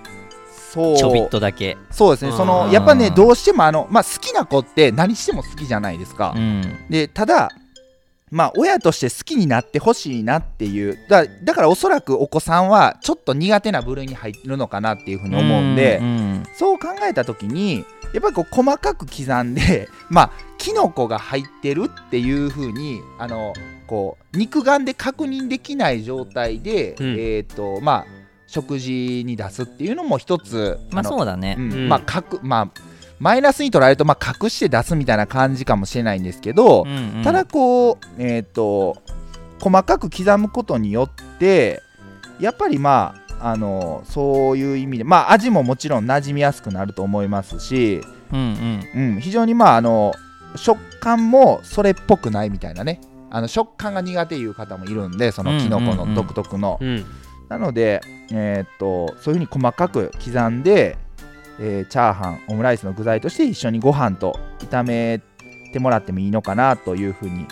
[0.72, 0.96] そう。
[0.96, 1.76] ちょびっとだけ。
[1.90, 2.32] そうですね。
[2.32, 6.34] そのうんやっぱねどうしてもあの、まあ、好きな子って何しても好きじゃないですか。
[6.36, 6.62] う、ん。
[6.90, 7.50] でただ
[8.30, 10.98] まあ親として好きになってほしいなっていう。
[11.08, 23.52] だだからおそらくお子さんはちょっと苦手な部類に入るのかなっていうふうに思うんで、んそう考えた時にやっぱりこう細かく刻んで まあキノコが入ってるっていう風にあの
[23.86, 27.16] こう肉眼で確認できない状態で、うん。
[27.18, 28.06] えっ、とまあ
[28.46, 31.72] 食事に出すっていうのも一つまあのそうだね、うん。
[31.72, 31.88] うん。
[31.88, 32.80] まあ隠まあ
[33.20, 37.22] マイナスに捉えるとまあ隠して出すみたいな感じかもしれないんですけど、うんうん。
[37.24, 38.96] ただこうえっ、と
[39.60, 41.82] 細かく刻むことによって
[42.40, 48.00] やっぱりまああのそういう意味でまあ味ももちろん馴染みやすくなると思いますし、
[48.32, 49.14] うんうん。
[49.14, 50.12] うん、非常にまああの
[50.56, 53.00] 食感もそれっぽくないみたいなね
[53.34, 56.14] あの食感が苦手いう方もいるんでそのキノコのうんうんうん。
[56.14, 57.04] 独特の、うん。
[57.48, 58.00] なので、
[58.32, 60.96] えーっとそういうふうに細かく刻んで、
[61.58, 65.20] えーチャーハンオムライスの具材として一緒にご飯と炒め
[65.72, 67.46] てもらってもいいのかなというふうに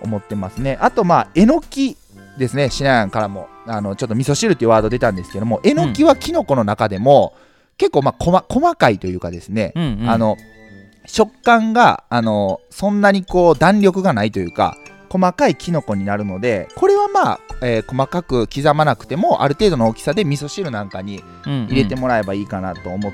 [0.00, 0.78] 思ってますね。
[0.80, 1.98] あとまあえのき
[2.38, 2.70] ですね。
[2.70, 7.34] しなやんからもあのちょっと味噌汁っていうワード出たんですけどもえのきはキノコの中でも、
[7.76, 10.10] 結構まあ細細かいというかですね、うんうん。
[10.10, 10.36] あの
[11.06, 14.76] 食感があのそんなにこう弾力がないというか
[15.08, 23.12] 細かいキノコになるのでこれはまあ、えー細かく刻まなくてもある程度の大きさで味噌汁なんかに入れてもらえばいいかなと思っ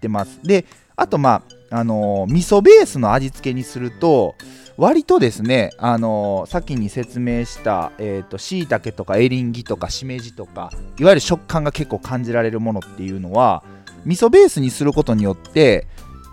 [0.00, 4.34] てます、であとまああのー味噌ベースの味付けにすると
[4.76, 13.62] 割とですね、あのー先に説明したえーと椎茸とかエリンギとかしめじとかいわゆる食感が結構感じられるものっていうのは
[14.04, 15.86] 味噌ベースにすることによって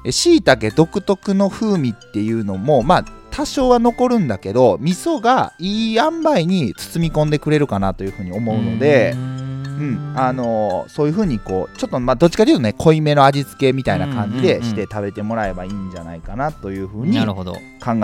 [0.10, 17.58] しいたけ独特の風味っていうのもまあ多少は残るんだけど味噌がいい塩梅に包み込んでくれるかなというふうに思うので、うん、あのそういうふうにこうちょっとまあどっちかというとね濃いめの味付けみたいな感じでして食べてもらえばいいんじゃないかなというふうに考なるほど。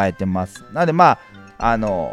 [0.08, 0.64] えてます。
[0.74, 1.20] なのでま
[1.60, 2.12] ああの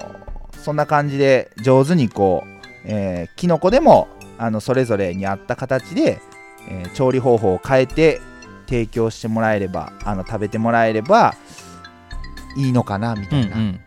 [0.53, 2.49] そんな感じで上手にこう、
[2.85, 6.21] えー、キノコでもあのそれぞれに合った形で、
[6.69, 8.21] えー調理方法を変えて
[8.67, 11.35] 提供してもらえればあの食べてもらえれば
[12.57, 13.81] いいのかなみうたいな、んうん。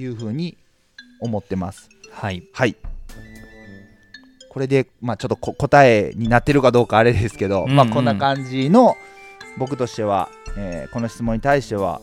[0.00, 0.56] いうふうに
[1.20, 1.88] 思ってます。
[2.12, 2.42] はい。
[2.52, 2.76] はい。
[4.50, 7.76] これで、まあ、ちょっとこ答えになってるかどうかあれですけど、うんうん。
[7.76, 8.94] まあ、こんな感じの
[9.58, 12.00] 僕としては、えーこの質問に対しては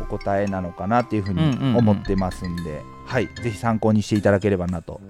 [0.00, 1.76] お答えなのかなっていうふうにうんうんうん。
[1.76, 3.28] 思ってますんで、はい。
[3.42, 5.00] ぜひ参考にしていただければなと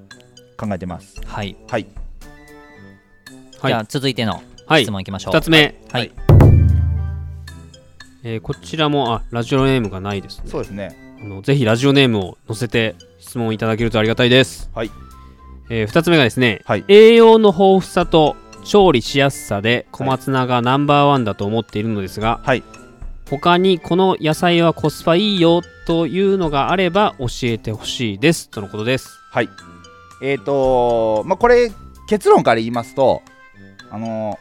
[0.56, 1.20] 考えてます。
[1.24, 1.86] はい、はい。
[3.60, 4.82] はいじゃあ続いてのはい。
[4.82, 6.12] 質問いきましょう、2つ目、はい
[8.28, 10.50] えーこちらもあラジオネームがないですね。
[10.50, 10.96] そうですね。
[11.22, 14.90] あのぜひラジオネームを載せて質問いただけるとありがたいです、はい。
[15.70, 16.84] え2つ目がですね、はい。
[16.88, 18.34] 栄養の豊富さと
[18.64, 22.64] 調理しやすさで小松菜がナンバーワンだと思っているのですが、はい。
[23.30, 28.50] 他にこの野菜はコスパいいよというのがあれば教えてほしいです。
[28.50, 29.48] とのことですはい。
[30.20, 31.70] えっ、とまあこれ
[32.08, 33.22] 結論から言いますと
[33.92, 34.36] あの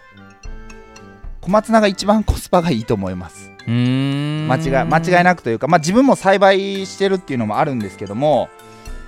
[1.45, 3.51] 小松菜が一番コスパがいいと思います。
[3.67, 8.49] 間違い間違いなくというか、まあ、自分も栽培してるっていうのもあるんですけども、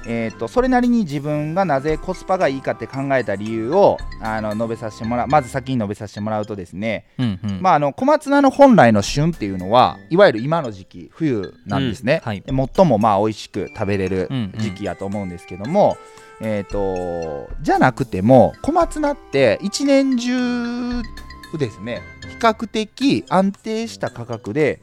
[0.08, 7.60] えー、とそれなりに自分がなぜコスパがいいかって考えた理由をあの述べさせてもらうまず先に述べさせてもらうとですね、うんうん。
[7.60, 12.42] まあ、あの小松菜の本来の旬っていうのはいわゆる今の時期冬なんですね、うんはい。
[12.42, 14.60] で最もまあ美味しく食べれるうんうん。
[14.60, 15.98] 時期やと思うんですけども、
[16.40, 21.02] えー、とじゃなくても小松菜って一年中
[21.58, 24.82] ですね比較的安定した価格で、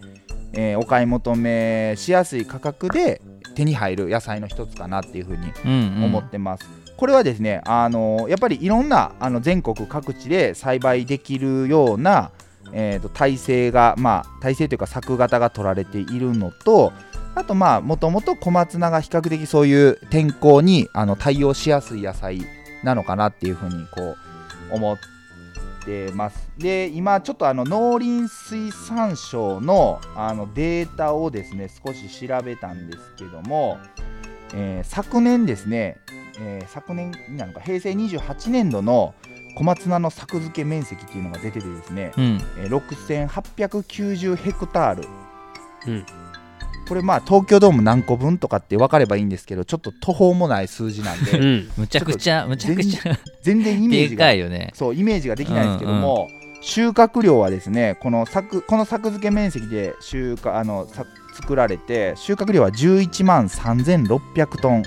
[0.53, 3.20] えーお買い求めしやすい価格で
[3.55, 6.68] 手に入る野菜の一つかなっていうふうにうんうん思ってます。
[6.96, 12.31] これはですね、あのやっぱりいろんなあの全国各地で栽培できるような、
[12.72, 16.92] えー、と体制が、まあ、体制というか作型が取られているのと
[17.35, 22.42] あとまあもともと小松菜が比較的そういう天候にあの対応しやすい野菜
[22.85, 24.16] なのかなっていうふうにこ
[24.70, 24.98] う思っ
[25.85, 26.49] てます。
[26.59, 33.79] で今ちょっとあの農林水産省のあのデータをですね少し調べたんですけども、
[34.55, 35.99] えー昨年ですね、
[36.38, 39.14] えー昨年になるのか平成28年度の
[39.57, 42.40] 小松菜の作付け面積っていうのが出ててですね、うん。
[42.59, 45.09] えー6890ヘクタール、
[45.87, 46.07] うん
[46.88, 53.18] これまあ東京ドーム何個分とかって分かればいいんですけどちょっと途方もない数字なんうでんむちゃくちゃむちゃくちゃ。
[53.42, 54.70] 全然イメーでジがかいよね。
[54.75, 56.29] そうイメージができないんですけども、
[56.61, 64.83] 収穫量はですねこの作この作付け面積で収穫あのさ作られて収穫量は11万3600トン、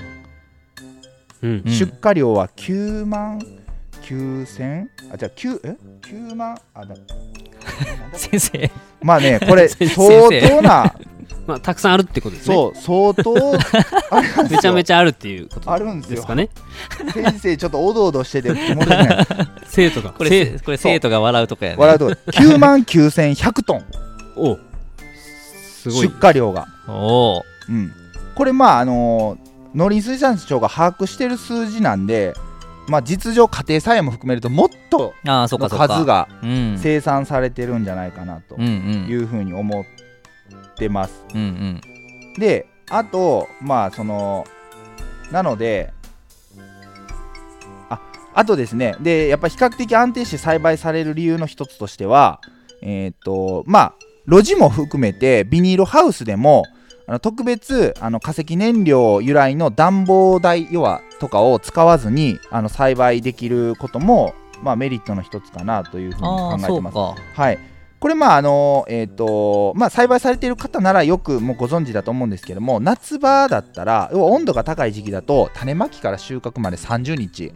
[1.42, 1.62] うん。
[1.64, 1.72] うん。
[1.72, 3.38] 出荷量は9万
[4.02, 6.58] 9000あじゃあ9え？9万？
[6.74, 6.94] あだ。
[8.14, 8.70] 先生。
[9.02, 10.94] まあねこれ先相生当な
[11.48, 12.54] まあたくさんあるってことですね。
[12.54, 13.58] そう相当
[14.10, 14.56] あれなんですよ。
[14.56, 16.16] めちゃめちゃあるっていうことあるんですよ。
[16.16, 16.50] ですかね
[17.12, 18.50] 先生ちょっとおどおどしてて
[19.66, 20.10] 生徒が。
[20.10, 21.76] これ生これ生徒が笑うとかやね。
[21.78, 23.84] 笑うと9万9100トン
[24.36, 24.58] お
[25.82, 26.08] すごい。
[26.08, 26.68] 出荷量が。
[26.86, 27.92] おおうん、
[28.34, 32.34] これまああのー農林水産省が把握してる数字なんで、
[32.88, 36.78] まあ、実情家庭菜園も含めるともっとの数がうん。
[36.78, 39.84] 生産されてるんじゃないかなというふうに思っ
[40.78, 41.24] てます。
[41.34, 41.80] うんうん
[42.38, 44.46] であとまあその
[45.32, 45.92] なので
[47.90, 48.00] あ
[48.34, 52.40] あとですねでやっぱり比較的安定して栽培される理由の一つとしては
[52.80, 53.94] えっ、とまあ
[54.28, 56.64] 露地も含めてビニールハウスでも
[57.06, 66.96] あの特別あの化石燃料由来の暖房台要はとかを使わずにあの栽培できることも、まあ、メリットの一つかなというふうに考えてます。
[67.34, 67.58] はい、
[68.00, 77.52] これまああのえっ、とまあ栽培されている方ならよくもうご存知だと思うんですけども夏場だったら要は温度が高い時期だと種まきから収穫まで30日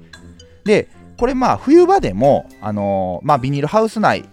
[0.65, 4.25] でこれまあ冬場でもあのまあビニールハウス内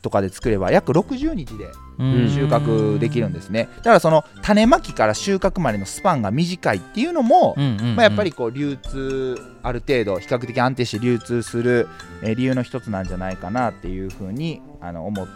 [0.00, 3.68] とかで作れば約60日で収穫できるんですね。
[3.78, 7.54] だからその種まきから収穫までのスパンが短いっていうのも、
[7.96, 11.88] まあ、やっぱりこう流通ある程度比較的安定して流通する、
[12.22, 15.28] えー理由の一つなんじゃないかなっていうふうにあの思っ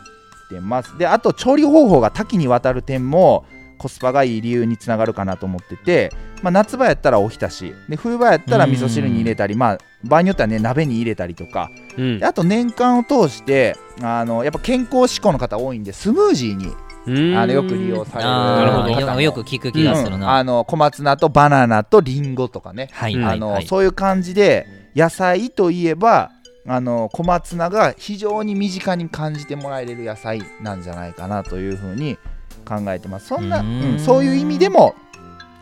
[0.50, 0.98] てます。
[0.98, 3.44] であと調理方法が多岐にわたる点も
[3.78, 6.12] コスパがいい理由につながるかなと思ってて、
[6.42, 7.72] まあ、夏場やったらおひたし。
[7.88, 11.70] で冬場やったら味噌汁に入れたり、まあ、場合によってはね鍋に入れたりとか。
[11.96, 12.18] うん。
[12.18, 16.68] であと年間を通してあのやっぱ健康志向の方多いんでスムージーに
[17.06, 17.38] うん。
[17.38, 19.10] あのよく利用されるあなるほど。
[19.10, 20.20] あよよく聞く気がするうん。
[20.20, 22.90] な、あの小松菜とバナナとリンゴとかね。
[22.94, 26.32] あのそういう感じで野菜といえば
[26.66, 32.18] あの小松菜が非常に身近に感じてもらえる野菜なんじゃないかなというふうに
[32.68, 33.28] 考えてます。
[33.28, 33.92] そんなうーん。
[33.92, 34.94] うんそういう意味でも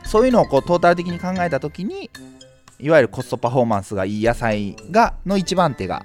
[0.05, 2.11] そういうのをこうトータル的に考えた時に
[2.79, 6.05] いわゆるコストパフォーマンスがいい野菜がの一番手が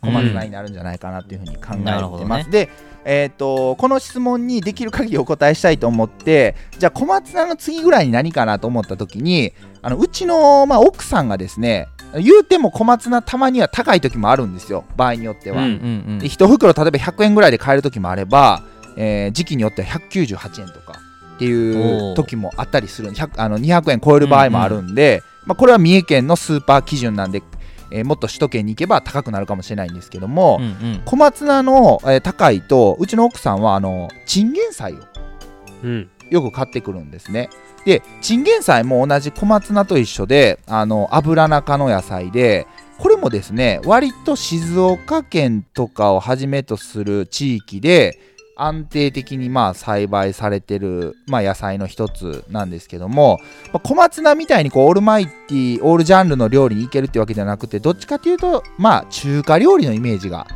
[0.00, 2.46] 小松菜になるんじゃないかなというふうに考えてます。
[2.46, 2.50] ね。
[2.50, 2.68] で
[3.08, 14.84] えー、とこの質問にできる限りお答えしたいと思ってじゃあ小松菜の次ぐらいに何かなと思った時にあのうちの、まあ、奥さんがですね言うても小松菜たまには高い時もあるんですよ。
[14.96, 15.62] 場合によっては。
[15.62, 16.12] うんうんうん。
[16.14, 18.62] うんで1袋例えば100円ぐらいで買える時もあれば、
[18.96, 21.00] えー時期によっては198円とか
[21.36, 23.10] っていう時もあったりする。
[23.10, 27.42] 100あの200円超える場合もあるんで、まあ、これは三重県のスーパー基準なんで、
[27.90, 31.02] えーもっと首都圏に行けば高くなるかもしれないんですけども、うんうん。
[31.04, 34.96] 小松菜の、えー高いとうちの奥さんはあのチンゲン菜を
[35.84, 36.08] うん。
[36.30, 37.50] よく買ってくるんですね。
[37.84, 42.66] でチンゲン菜も同じ小松菜と一緒であの油中の野菜で
[42.98, 48.18] これもですね割と静岡県とかをはじめとする地域で
[48.56, 53.38] 安定的にまあ栽培されてる、まあ、野菜の一つなんですけども、
[53.72, 60.46] まあ小松菜みたいにこうオールマイティオールジャンルの料理にいけるってわけじゃなくてどっちかというとまあ中華料理のイメージが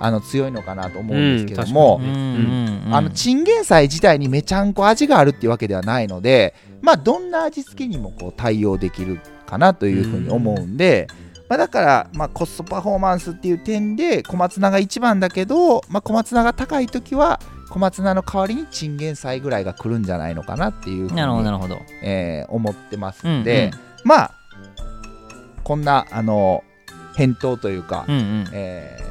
[0.00, 2.94] あの強いのかなと思うんですけども、うんうんうんうん。
[2.94, 11.08] あのチンゲン菜自体にめちゃんこ味があるっていうわけではないのでまあどんな味付けにもこう対応できるかなというふうに思うんで、
[11.48, 21.80] まあ、だから、まあ、コストパフォーマンスっていう点で小松菜が一番だけど、まあ、小松菜が高い時は小松菜の代わりにチンゲン菜ぐらいが来るんじゃないのかなっていうふうなるほどなに、るほど。
[22.02, 23.70] えー思ってますうんので、
[24.04, 24.34] まあ
[25.64, 26.64] こんなあの
[27.14, 28.48] 返答というか、うんうん。
[28.52, 29.08] えー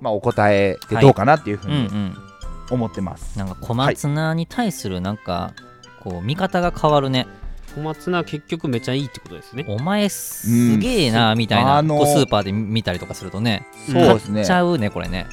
[0.00, 2.16] まあ、お答えでどうかなっていうふうにうんうん。
[2.70, 3.38] 思ってます。
[3.38, 5.52] なんか小松菜に対するなんか
[6.00, 7.26] こう見方が変わるね
[7.74, 9.64] 小松菜結局めちゃいいってことですね。
[9.68, 13.66] お前すげえなみたいな、あのこうスーパーで見たりとかするとね。
[13.86, 14.34] そうですね。
[14.34, 15.26] 買っちゃうねこれね。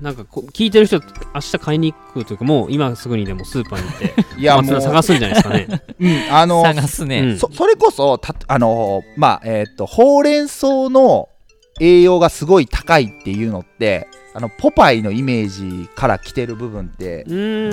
[0.00, 0.98] なんかこう聞いてる人
[1.34, 5.82] 明日買いに行くというかもう今すぐにでもスーパーに行って いやもう小松菜探すんじゃないですかね。
[6.00, 7.38] うん、あの探すね、うん。
[7.38, 11.28] そそれこそたあのまあえっ、とほうれん草の
[11.80, 17.24] 栄養がすごい高いっていうのってあのポパイのイメージから来てる部分って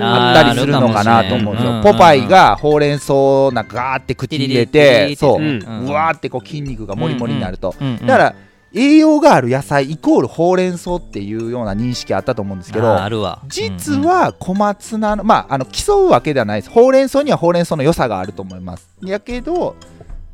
[0.02, 1.74] ああったりするのかなと思うんですよ。
[1.74, 5.86] あるかもしれんポパイがほうれん草をなんかガーって口に入れてそう、うん。
[5.86, 8.36] うわーってこう筋肉がモリモリになると、うんうんだから
[8.74, 12.98] 栄養がある野菜イコールほうれん草っていうような認識あったと思うんですけど
[13.48, 16.70] 実は小松菜の、まああの競うわけではないです。
[16.70, 18.90] ほうれん草にはほうれん草の良さがあると思います。
[19.02, 19.78] やけど、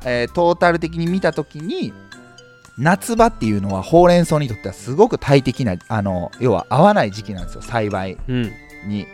[0.04, 1.92] えートータル的に見た時に
[2.78, 8.52] 夏場っていうのはほうれん草にとってはすごく大敵なあの要は合わない時期なんですよ栽培うん。
[8.88, 9.06] に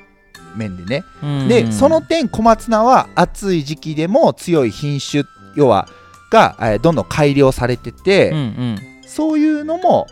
[0.56, 1.48] 面でね、うんうん。
[1.48, 5.24] でその点小松菜は暑い時期でも強い品種
[5.56, 5.88] 要は
[6.30, 8.78] が、えーどんどん改良されてて、うんうん。
[9.06, 10.06] そういうのも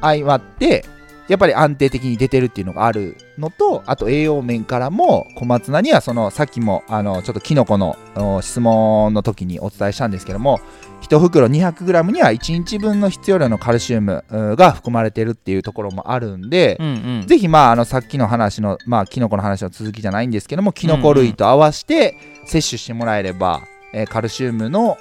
[0.00, 0.84] 相まって
[1.30, 10.58] やっぱり安定的に出てるっていうのがあるのとあと栄養面からも小松菜にはそのさっきもあのちょっとキノコのお質問の時にお伝えしたんですけども
[11.02, 16.90] 1袋 200g には1日分の必要量のカルシウムうが含まれてるっていうところもあるんで、うんう
[17.24, 17.26] ん。
[17.28, 23.62] ぜひまああのさっきの話のまあキノコの話の続きじゃないんですけどもキノコ類と合わせて摂取してもらえれば、
[23.92, 24.98] えーカルシウムの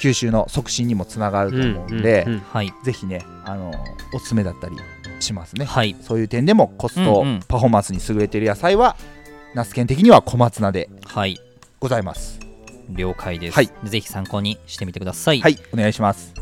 [0.00, 2.26] 吸収の促進にもつながると思うんで、
[2.84, 3.70] ぜひねあの
[4.14, 4.76] おすすめだったり
[5.20, 5.64] しますね。
[5.64, 5.96] はい。
[6.00, 7.40] そういう点でもコストうんうん。
[7.46, 8.96] パフォーマンスに優れている野菜は
[9.54, 11.38] ナスケン的には小松菜ではい。
[11.80, 12.40] ございます。
[12.90, 13.70] 了解です、はい。
[13.84, 15.56] ぜひ参考にしてみてください、はい。
[15.72, 16.34] お願いします。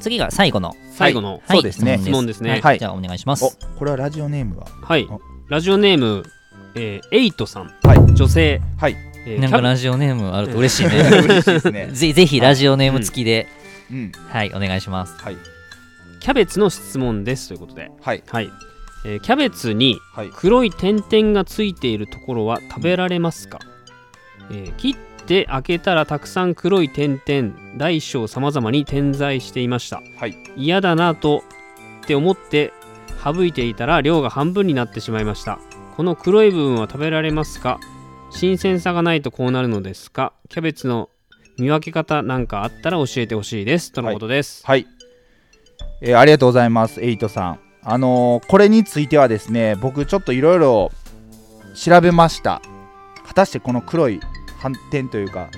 [0.00, 0.74] 次が最後の。
[0.92, 1.34] 最後の。
[1.34, 1.42] はい。
[1.48, 1.98] そうですね。
[1.98, 2.42] 質問です。
[2.42, 2.50] ね。
[2.50, 2.60] はい。
[2.60, 2.78] はい。
[2.78, 3.44] じゃあお願いします。
[3.44, 5.06] おこれはラジオネームがはい。
[5.10, 6.24] あラジオネーム
[6.74, 7.72] えーエイトさん。
[7.82, 8.14] はい。
[8.14, 8.60] 女性。
[8.78, 8.96] はい。
[9.26, 11.00] えーなんかラジオネームあると嬉しいね。
[11.24, 11.88] 嬉しいですね。
[11.92, 13.46] ぜぜひラジオネーム付きで、
[13.90, 14.12] うん。
[14.28, 14.52] はい。
[14.54, 15.14] お願いします。
[15.22, 15.53] はい
[16.24, 17.90] キャベツの質問ですということで。
[18.00, 18.22] はい。
[18.28, 18.50] はい、
[19.04, 20.30] えーキャベツにはい。
[20.34, 23.58] 黒い点々がついているところは食べられますか、
[24.50, 30.00] えー切って開けたらたくさん黒い点々大小さまざまに点在していました。
[30.18, 30.34] はい。
[30.56, 31.44] 嫌だなと
[32.02, 32.72] って思って
[33.22, 35.58] 省いていたら量が半分になってしまいました。
[35.94, 37.80] この黒い部分は食べられますか？
[38.30, 40.32] 新鮮さがないとこうなるのですか？
[40.48, 41.10] キャベツの
[41.58, 43.92] 見分け方なんかあったら教えてほしいです。
[43.92, 44.88] とのことです、はい、
[46.06, 47.00] えーありがとうございます。
[47.00, 47.58] エイトさん。
[47.82, 50.92] あのーこれについてはですね僕ちょっといろいろ
[51.74, 52.60] 調べました。
[53.26, 54.20] 果たしてこの黒い
[54.60, 55.48] 斑点というか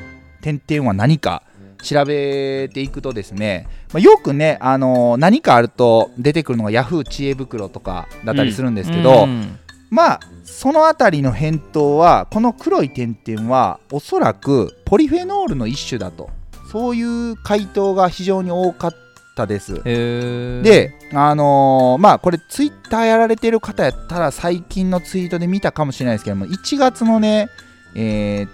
[0.42, 1.42] 点々は何か
[1.82, 9.58] 調べていくとですね、まあ、よくね、あのー何かあると出てくるのがヤフー知恵袋とかだったりするんですけど、うん
[9.90, 16.30] まあそのあたりの返答はこの黒い点々はおそらくポリフェノールの一種だと。
[16.70, 18.94] そういう回答が非常に多かっ
[19.36, 19.82] たです。
[19.84, 27.48] であのーまあこれツイッターやられてる方やったら最近のツイートで見たかもしれないですけども1月のね
[27.94, 28.50] えーっ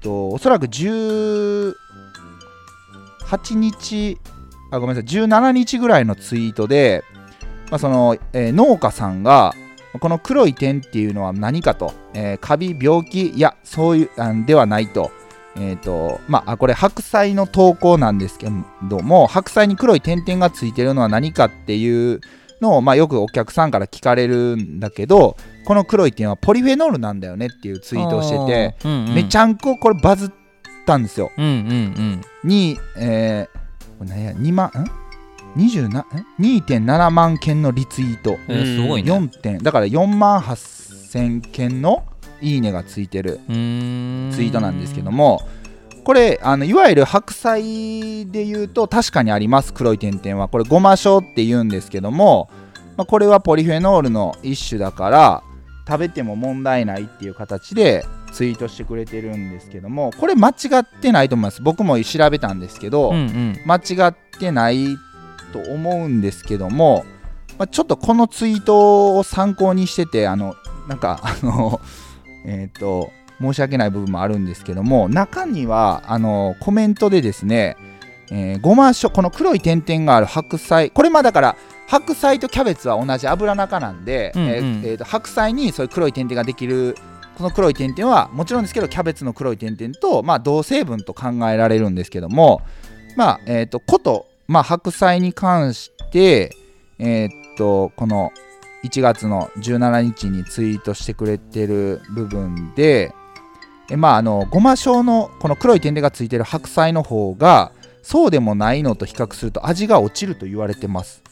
[0.00, 1.74] とおそらく18
[3.54, 4.18] 日
[4.72, 7.04] あごめんなさい17日ぐらいのツイートで、
[7.70, 9.54] まあそのえー農家さんが
[10.00, 15.12] この黒い点っていうのは何かと、えーカビ病気いやそういうあんではないと
[15.56, 18.48] えーとまあ、あこれ白菜の投稿なんですけ
[18.88, 22.20] ども白菜に黒い点々がついてるのは何かっていう
[22.60, 30.30] のを、まあ、よくお客さんから聞かれるんだけどこの黒い点はポリフェノールなんだよねっていうツイートをしてて、うんうん、めちゃんここれバズっ
[30.86, 31.32] たんですよ。
[31.36, 31.50] うんうん
[32.44, 32.48] うん。
[32.48, 36.06] に、えー、これ何や2万ん？20な
[36.38, 39.12] 2.7万件のリツイート、えーすごいね。
[39.12, 42.04] 4点だから4万8000件の
[42.44, 45.40] いいねがついてるツイートなんですけども
[46.04, 49.72] これあのいわゆる白菜で言うと確かにあります。
[49.72, 50.48] 黒い点々は。
[50.48, 52.50] これごましょうって言うんですけども、
[52.98, 55.42] まあ、これはポリフェノールの一種だから
[55.88, 61.62] 食べても問題ないっていう形でツイートしてくれてるんですけどもこれ間違ってないと思います。
[61.62, 63.58] 僕も調べたんですけど、うんうん。
[63.64, 64.98] 間違ってない
[65.54, 67.06] と思うんですけども、
[67.56, 70.54] まあ、ちょっとこのツイートを参考にしててあの
[70.86, 71.80] なんかあの
[72.44, 77.76] えっ、と申し訳ない部分もあるんですけども中にはあのコメントでですね、
[78.30, 81.56] えーごましょこの黒い点々がある白菜これまあだから
[81.88, 84.48] 白菜とキャベツは同じ油中なんで、うんうん。
[84.48, 86.96] えーえーと白菜にそういう黒い点々ができる
[87.36, 92.62] この黒い点々はもちろんですけどキャベツの黒い点々と、まあ、同成分と考えられるんですけども
[93.16, 96.50] まあえー、とこと、まあ、白菜に関して、
[96.98, 98.32] えー、とこの
[98.84, 103.14] 1月の17日にツイートしてくれてる部分で
[103.90, 107.72] えまああのごま塩のこの黒い点々がついてる白菜の方が
[108.02, 111.22] そうでもないのと比較すると味が落ちると言われてます、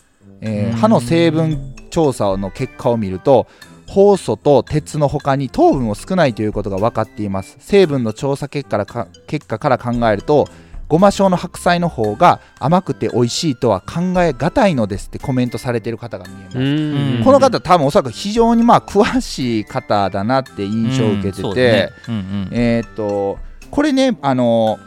[0.40, 0.72] えーうん。
[0.72, 3.46] 歯の成分調査の結果を見ると
[3.86, 7.58] 酵素と鉄の他に糖分を少ないということが分かっています。
[7.60, 10.48] 成分の調査結果からか結果から考えると
[10.92, 17.24] ごま塩の白菜の方が甘くて美味しいとは考えがたいのですってコメントされてる方が見えます、うん。
[17.24, 21.90] この方多分おそらく非常にまあ詳しい方だなって印象を受けてて、うんそうね。
[22.08, 22.48] うんうん。
[22.52, 23.38] えーっと
[23.70, 24.78] これねあの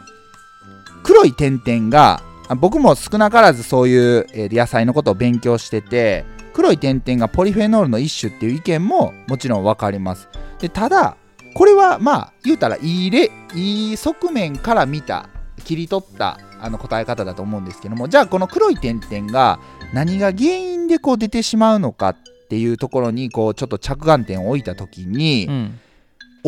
[1.02, 10.28] 黒い点々があ僕も少なからずそういう、えー野菜のことを勉強してて黒い点々がポリフェノールの一種っていう意見ももちろん分かります。
[10.60, 11.16] でただ
[11.52, 15.28] これはまあ言うたらいい例いい側面から見た
[15.66, 19.58] 切り取ったあの答え方だと思うんですけどもじゃあこの黒い点々が
[19.92, 22.16] 何が原因でこう出てしまうのかっ
[22.48, 25.80] ていうところにこうちょっと着眼点を置いた時に、うん。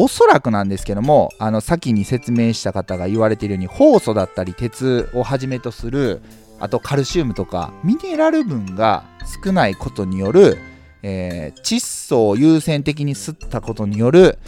[0.00, 6.22] おそらくなんですけどもあの先に説明した方が言われているように酵素だったり鉄をはじめとする
[6.60, 9.02] あとカルシウムとかミネラル分が
[9.44, 10.56] 少ないことによる、
[11.02, 14.38] えー窒素を優先的に吸ったことによる、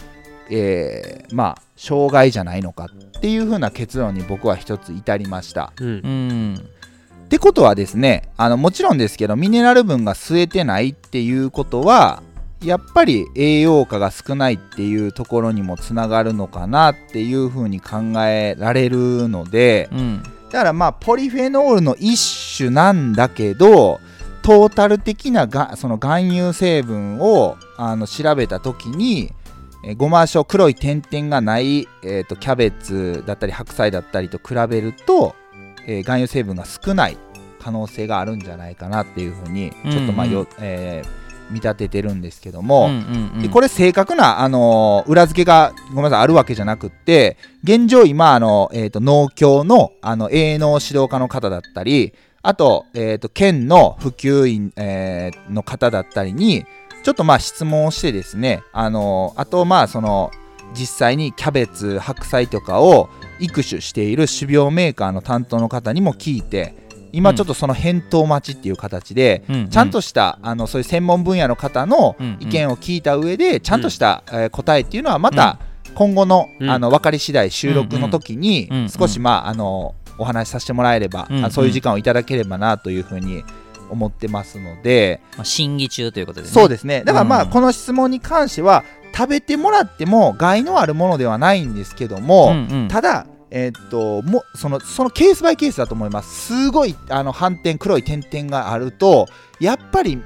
[0.51, 5.73] えーまあ障害じゃないのかっていう風な結論に僕は一つ至りました。
[5.81, 5.89] うん。
[5.89, 6.55] うん。
[7.25, 12.23] ってことはですねあのもちろんですけどミネラル分が吸えてないっていうことは
[12.63, 20.23] やっぱり栄養価が少ないっていうところにもつながるのかなっていうふうに考えられるのでうん。
[20.51, 24.01] だからまあポリフェノールの一種なんだけど
[24.43, 29.33] トータル的ながその含有成分をあの調べた時に
[29.85, 35.35] えーごま塩黒い点々がない、えー、とキャベツだったり白菜だったりと比べると、
[35.87, 37.19] えー含有成分が少ない
[37.61, 41.21] 可能性があるんじゃないかなっていうふうにちょっとまあよ、うんえー
[41.51, 43.43] 見立ててるんですけども、うんうんうん。
[43.43, 52.13] でこれ正確な、あのー裏付けがごめんなさいあるわけじゃなくって現状今、あのえー、と農協のあの営農指導課の方だったり
[52.43, 56.65] あと,、えー、と県の普及員、えーの方だったりに
[57.11, 60.31] ちょっとまあ質問をしてですね、あのーあとまあその
[60.75, 63.09] 実際にキャベツ白菜とかを
[63.41, 66.77] 育種している種苗メーカーの担当の方にも聞いて
[67.11, 69.55] 今ちょっとその返答待ちっていう形で、うん。
[69.57, 75.59] うんちゃんとしたあのそういう専門分野の方の意見を聞いた上で、ちゃんとした、えー答えっていうのはまた
[75.97, 76.71] 今後の,、うん。
[76.71, 83.43] あの分かり次第収録の時に少しまああのお話しさせてもらえれば、そういう時間をいただければなというふうに
[83.91, 86.61] 思ってますので、まあ審議中ということですね。
[86.61, 87.03] そうですね。
[87.05, 87.51] だからまあうん。
[87.51, 88.85] この質問に関しては
[89.17, 92.89] 食べてもらっても害のあるものではないんですけども、うんうん。
[92.89, 96.47] ただえーっともそのそのケースバイケースだと思います。
[96.47, 99.27] すごいあの斑点黒い点々があると
[99.59, 100.23] やっぱりん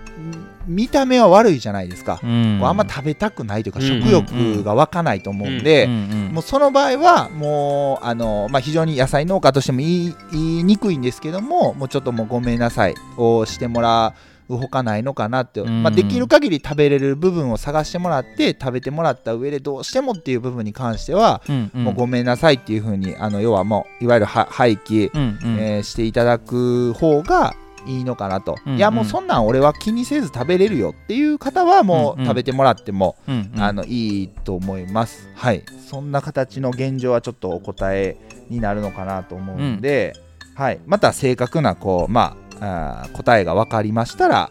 [0.67, 2.61] 見た目は悪いじゃないですか、うん。
[2.63, 3.87] あんま食べたくないというか、うん。
[3.87, 14.15] 食欲が湧かないと思うんで、もうその場合はもうあの、まあ、非常に野菜農家としても言い言いにくいんですけどももうちょっともうごめんなさいをしてもら
[14.49, 15.83] うほかないのかなって、うん。
[15.83, 21.71] まあ、できる限り食べれる部分を探してもらって食べてもらった上でどうしてもっていう部分に関しては、うん。
[21.75, 21.85] うん。
[21.85, 25.39] もうごめんなさいっていうふうにあの要はもういわゆるは廃棄、うん。
[25.43, 25.59] うん。
[25.59, 27.55] えーしていただく方が
[27.87, 28.79] いいのかなと、うんうん。
[28.79, 32.29] いやもうそんなん俺は気にせず食べれるよっていう方はもうんううん。
[32.29, 33.63] 食べてもらっても、うんうん。
[33.63, 35.29] あのいいと思います。
[35.35, 35.63] はい。
[35.89, 38.17] そんな形の現状はちょっとお答え
[38.51, 40.15] になるのかなと思うんで、
[40.55, 44.51] はい、また正確なこう、まあ、あー答えが分かりましたら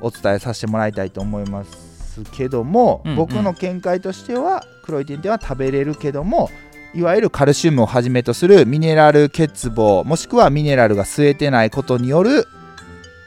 [0.00, 3.16] お伝えさせてもらいたいと思いますけども、うんうん。
[3.16, 6.50] 僕の見解としては黒い点々は食べれるけども
[6.94, 12.46] いわゆるカルシウムをはじめとするミネラル欠乏もしくはミネラルが吸えてないことによる、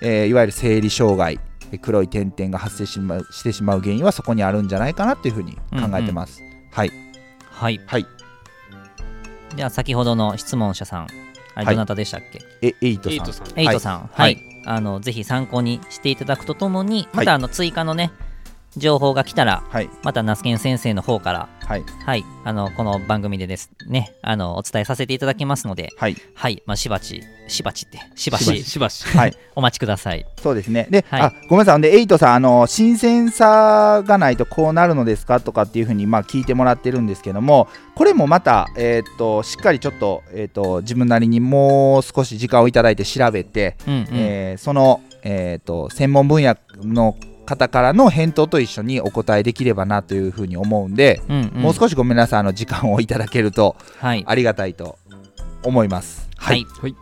[0.01, 1.39] えーいわゆる生理障害
[1.71, 6.41] え黒い点々が発生しまうしてしまう原因はそこにあるんじゃないかなっていうふうに考えてます、
[6.71, 6.91] はい。
[7.51, 7.81] はい。
[7.85, 8.05] はい。
[9.55, 11.07] では先ほどの質問者さん。
[11.55, 13.13] あれはいどなたでしたっけ、えエイトさん。
[13.13, 13.59] エイトさん。
[13.59, 14.61] エイトさん、はい、はい。
[14.65, 17.07] あのぜひ参考にしていただくとともに、はい。
[17.13, 18.11] またあの追加のね、
[18.77, 19.89] 情報が来たら、はい。
[20.03, 21.83] またナスケン先生の方から、はい。
[22.05, 26.15] はい、あのこの番組でですね、あのお伝えさせていただきますので、はい。
[26.33, 29.05] はい、まあ、しばち、しばちって、しばしばしばし。
[29.17, 29.37] はい。
[29.55, 30.25] お待ちください。
[30.41, 30.87] そうですね。
[30.89, 31.21] で、はい。
[31.21, 31.81] あごめんなさい。
[31.81, 44.07] で、エイトさん、あの新鮮さがないとこうなるのですかとかっていうふうに、まあ、聞いてもらってるんですけども、これもまた、えーっとしっかりちょっと,、えーっと自分なりにもう少し時間をいただいて調べて、うんうん。
[44.13, 47.17] えーその、えーっと専門分野の
[47.47, 54.99] 方からの返答と一緒にお答えできればなというふうに思うんで、うんうんもう少しごめんなさい、あの時間をいただけるとはい、ありがたいと
[55.63, 56.29] 思います。
[56.37, 56.65] ははいい。
[56.81, 56.95] はい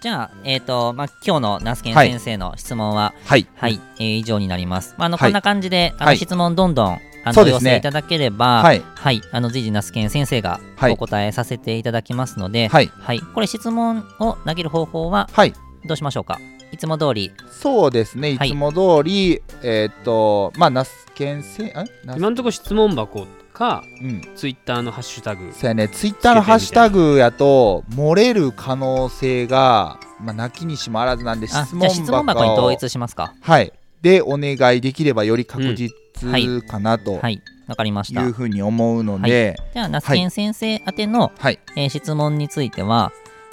[0.00, 3.48] じゃあ、えっ、と、まあ、今日のナスケン先生の質問は、はい。
[3.56, 4.94] はい、えー以上になります。
[4.96, 8.82] まあ、あの、はいこんな感じで、あの、はい質問どんどん、あの、おそうですね寄せいただければ、はい。
[8.94, 12.92] はい、あの、随時ナスケン先生がはいお答えさせていただきますので、はい。
[12.96, 15.52] はい、これ質問を投げる方法ははい。
[15.84, 16.38] どうしましょうか？
[16.72, 18.50] いつも通り、そうですね、いはい。
[18.50, 21.72] つも通り、えーっと、まあ、ナスケンせ
[22.04, 25.52] 今のところ質問箱かうん、ツイッターのハッシュタグ。
[25.52, 33.34] そうやね、ツイッターのハッシュタグやと、漏れる可能性が、まあ、なきにしもあらずなんで、あ、質問じゃあ質問箱に統一しますか。
[33.40, 33.72] はい。
[34.00, 35.92] で、お願いできればより確実
[36.22, 36.62] うんはい。
[36.62, 38.22] かなとはい、わかりました。
[38.22, 38.32] いう。
[38.32, 41.58] ふうに思うので、じゃあ、ナスケン先生宛ての、はい。
[41.76, 43.12] えー質問については、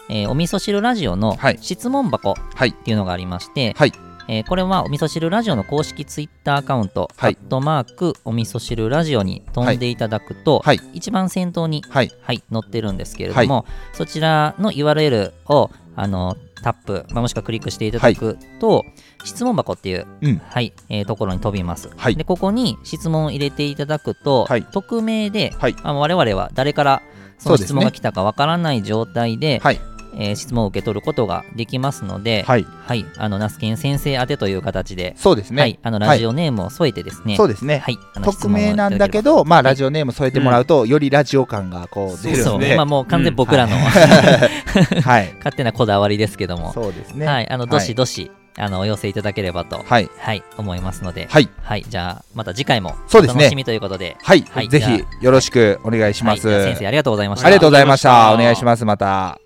[0.09, 2.73] えーお味噌汁ラジオのはい質問箱っはい。
[2.73, 3.91] ていうのがありまして、はい
[4.27, 10.79] えーこれはお味噌汁ラジオの公式ツイッターアカウント、はいアットマークお味噌汁ラジオに飛んでいただくと、はい。
[10.93, 12.11] 一番先頭に、はい。
[12.21, 18.83] はい、載ってるんですけれども、そちらの URL をあのタップ、まあ、もしくはクリックしていただくと、
[19.23, 20.37] 質問箱っていう、うん。
[20.37, 27.01] はいえーところに飛びます、はいでここに質問を入れていただくと、はい匿名で、はいあの我々は誰から
[27.37, 29.79] その質問が来たかわからない状態で、はい。
[30.17, 32.65] えー質問を受け取ることができますので、はい。
[32.85, 35.61] はい、あのナスケン先生宛てという形で、そうですね。
[35.61, 37.79] はい、あのラジオネームを添えてですね、そうですね。
[37.79, 45.33] はい、あの匿名なんだけど、ど、まあ、ラジオネーム添えてもらうと、よりラジオ感がこう出るそう、ので、今もう完全に僕らの、 はい。
[45.37, 47.25] 勝手なこだわりですけども、そうですね。
[47.25, 50.09] はい、あのどしどし、あのお寄せいただければと、はい。
[50.17, 51.49] はい、思いますので、はい。
[51.61, 54.41] はい、じゃあまた次回もそうですねお楽しみということで、はい。
[54.41, 56.63] ぜはいじゃひよろしくお願いしはい、ます。
[56.63, 57.47] 先生ありがとうございました。
[57.47, 58.33] ありがとうございました。
[58.33, 58.85] お願いします。
[58.85, 59.44] また。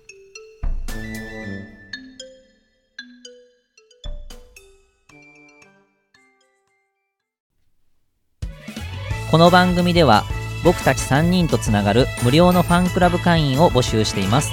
[9.30, 10.24] この番組では
[10.64, 14.50] 僕たち3人とつながる無料のファンクラブ会員を募集しています。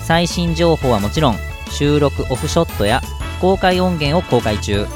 [0.00, 1.36] 最新情報はもちろん
[1.70, 3.00] 収録オフショットや
[3.40, 4.86] 公開音源を公開中。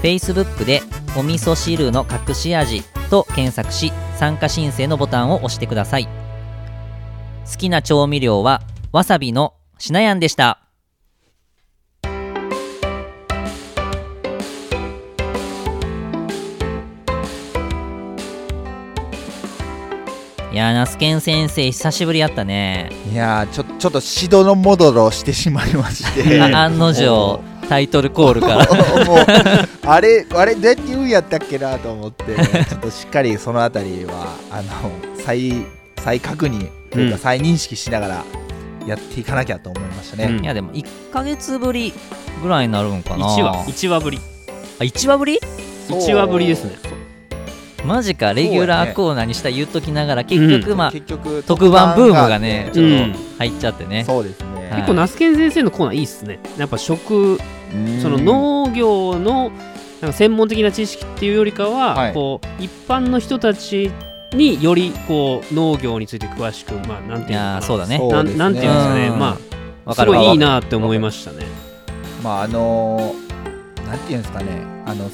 [0.00, 0.80] Facebook で
[1.14, 6.06] 「お味噌汁の隠し味」と検索し参加申請のボタンを押してください。
[6.06, 8.62] 好きな調味料は
[8.92, 10.58] わさびのしなやんでした。
[20.52, 22.90] いやーナスケン先生久しぶりやったね。
[23.10, 26.40] いやーちょちょっとしどろもどろしてしまいまして。
[26.42, 27.40] あ案の定
[27.70, 28.66] タイトルコールから。
[29.06, 29.16] もう
[29.86, 32.36] あれあれどうやって言うんやったっけなと思って
[32.66, 34.72] ちょっとしっかりそのあたりはあの
[35.24, 35.54] 再
[36.04, 37.18] 再確認というかうん。
[37.18, 38.24] 再認識しながら
[38.86, 40.44] やっていかなきゃと思いましたね、うん。
[40.44, 41.94] いやでも1ヶ月ぶり
[42.42, 43.26] ぐらいになるんかな。
[43.26, 44.20] 1話1話ぶり。
[44.80, 45.40] あ1話ぶり？
[45.88, 46.72] そう1話ぶりですね
[47.84, 53.10] マジかレギュラーコーナーにした言っときながら結局まあ結局特番ブームがねちょうん。
[53.10, 54.04] っと入っちゃってね。
[54.04, 54.74] そうですね、はい。
[54.76, 56.38] 結構ナスケン先生のコーナーいいっすね。
[56.58, 57.38] やっぱ食
[58.00, 59.50] その農業の
[60.00, 62.14] なんか専門的な知識っていうよりかは、はい。
[62.14, 63.90] こう一般の人たち
[64.32, 67.98] によりこう農業について詳しくまあなんていいうのかそうだね。
[67.98, 68.38] そうですね。
[68.38, 69.06] なんなんていうんですかね。
[69.08, 69.18] うん。
[69.18, 69.36] まわ
[69.86, 71.46] あすごいいいなって思いましたね。
[72.22, 74.46] まああのーなんていうんですかね。
[74.86, 75.10] あの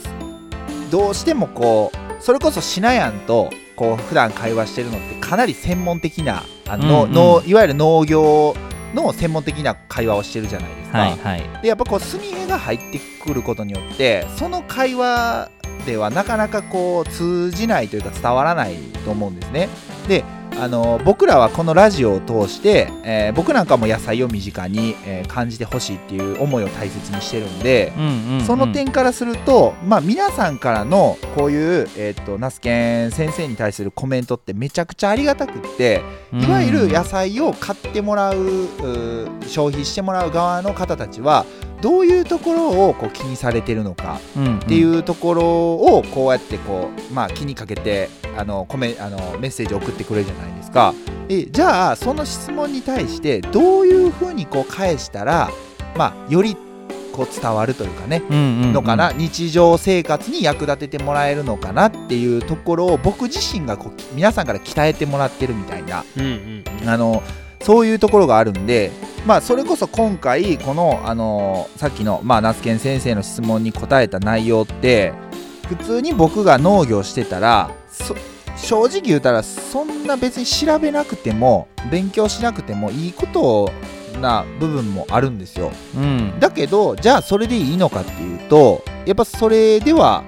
[0.90, 8.54] どうしてもこうそれこそしなやんとこう普段会話してるのってかなり専門的なあの、うんうんのいわゆる農業
[8.94, 10.98] の専門的な会話をしてるじゃないですか。
[10.98, 15.50] はいはいでやっぱこう墨絵が入ってくることによってその会話
[15.86, 19.68] ではなかなかこう通じないというか伝わらないと思うんですね。
[20.08, 20.24] で
[20.60, 27.92] あの僕らはこのラジオを通して、えー僕なんかも野菜を身近に、えー感じてほしいっていう思いを大切にしてるんで、
[28.46, 36.02] その点からすると、まあ、皆さんからのこういう、えー、とナスケン先生に対するコメントってめちゃくちゃありがたくって
[36.32, 38.34] いわゆる野菜を買ってもらう
[39.42, 41.44] 消費してもらう側の方たちは
[41.80, 50.94] どういうところをこう気にされてるのかうんっていうところをこうやってこう、まあ、気にかけてあのコメあのメッセージを送ってくれるじゃないですか。
[51.28, 55.50] えじゃあその質問に対してどういうふうにこう返したら、
[55.96, 56.56] まあ、より
[57.12, 66.04] こう伝わるというかねのかな、日常生活に役立ててもらえるのかなっていうところを僕自身がこう皆さんから鍛えてもらってるみたいな。
[66.16, 66.88] うんうんうん。
[66.88, 67.22] あの
[67.60, 68.90] そういうところがあるんで、
[69.26, 75.12] まあ、それこそ今回このあのさっきの、まあ、夏健先生の質問に答えた内容って
[75.68, 78.14] 普通に僕が農業してたらそ
[78.56, 83.70] 正直言うたらそんな別に調べなくても勉強しなくてもいいこと
[84.20, 85.70] な部分もあるんですよ。
[85.94, 90.24] うんだけどじゃあそれでいいのかっていうとやっぱそれでは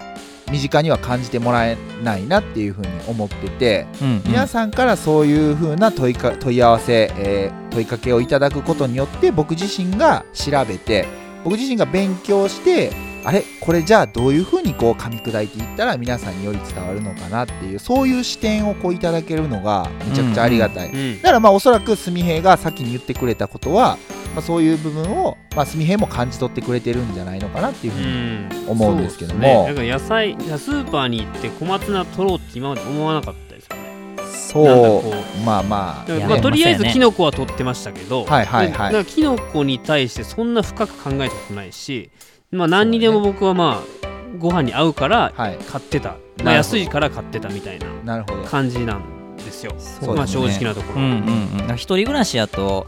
[0.50, 3.86] 身近には感じてもらえないなっていうふうに思ってて。
[4.02, 11.06] うん皆さんからそういう風な問いか問い合わせ、えー問いかけをいただくことによって僕自身が調べて
[11.44, 12.90] 僕自身が勉強して
[13.24, 13.44] あれ？
[13.60, 21.22] これじゃあどういう風にこう噛み砕いていったら皆さんにより伝わるのかなっていうそういう視点をこういただけるのがめちゃくちゃありがたい、うん。
[21.22, 23.98] だからまあおそらくすみへいが先に言ってくれたことは、
[24.34, 28.68] まあ、そういう部分をまあすみへいも感じ取ってくれてるんじゃないのかなっていうふうにうん。
[28.68, 29.40] 思うんですけども。
[29.40, 29.64] ね。
[29.66, 33.90] だから野菜スーパーに行って小松菜取ろうって今まで思わなかったですよね。
[34.32, 35.44] そう。
[35.44, 36.12] まあまあ。
[36.28, 36.92] まあとりあえずそうやね。
[36.92, 38.70] キノコは取ってましたけど、はいはいはい。
[38.70, 42.10] でだからキノコに対してそんな深く考えたことないし、
[42.52, 44.08] まあ何にでも僕はまあ
[44.38, 45.58] ご飯に合うからはい。
[45.58, 46.44] 買ってた、ほど。
[46.44, 49.74] まあ、安いから買ってたみたいな感じなんですよ。
[49.78, 51.00] そうまあ正直なところ。
[51.00, 51.74] うんうんうん。
[51.74, 52.86] 一人暮らしやと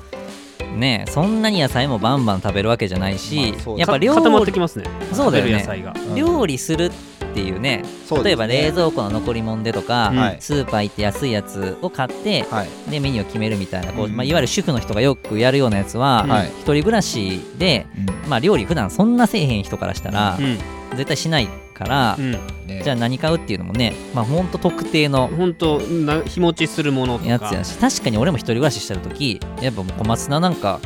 [0.77, 4.15] ねそんなに野菜もバンバン食べるわけじゃないし、まあやっぱ料
[4.45, 4.87] 理きますね。
[5.13, 5.67] そうだよね。
[6.15, 6.91] 料理する
[7.33, 7.83] っていうね
[8.23, 12.91] 例えば冷蔵庫の残り物でとか、スーパー行って安いやつを買ってはい。
[12.91, 14.17] でメニューを決めるみたいなこう、うん。
[14.17, 18.31] まあ、いわゆる主婦の人がよくやるようなやつは、はい一人暮らしで、うん。
[18.31, 20.59] まあ、料理普段そんなせえへん人からしたら、うん。
[20.97, 22.33] 絶対しないから、うん。
[22.67, 27.31] ねじゃあ何買うっていうのもねまあほんと特定の本当な日持ちするものとか。
[27.31, 30.81] やつやし確かに俺も一人暮らししてる時やっぱもう小松菜なんか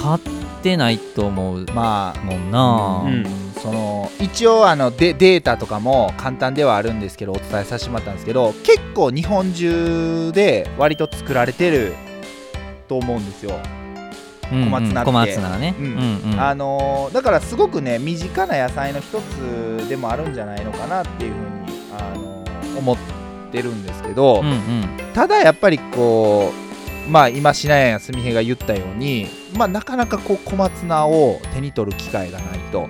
[0.00, 0.20] 買っ
[0.62, 11.92] てないと思うまあもんな、うんその一応あのデデータとかも簡単ではあるんですけどお伝えさせてもらったんですけど結構日本中で割と作られてる
[12.88, 13.60] と思うんですよ、
[14.50, 15.10] 小松菜って。
[15.10, 16.40] 小松菜ね、うん。
[16.40, 22.96] あのーだからすごくね身近な野菜の一つでもあるんじゃないのかなっていうふうに、あのー思っ
[23.52, 24.88] てるんですけど、うんうん。
[25.12, 26.52] ただやっぱりこ
[27.06, 29.26] うまあ今しなややすみへが言ったように
[29.56, 32.88] まあなかなかこう小松菜を手に取る機会がないと。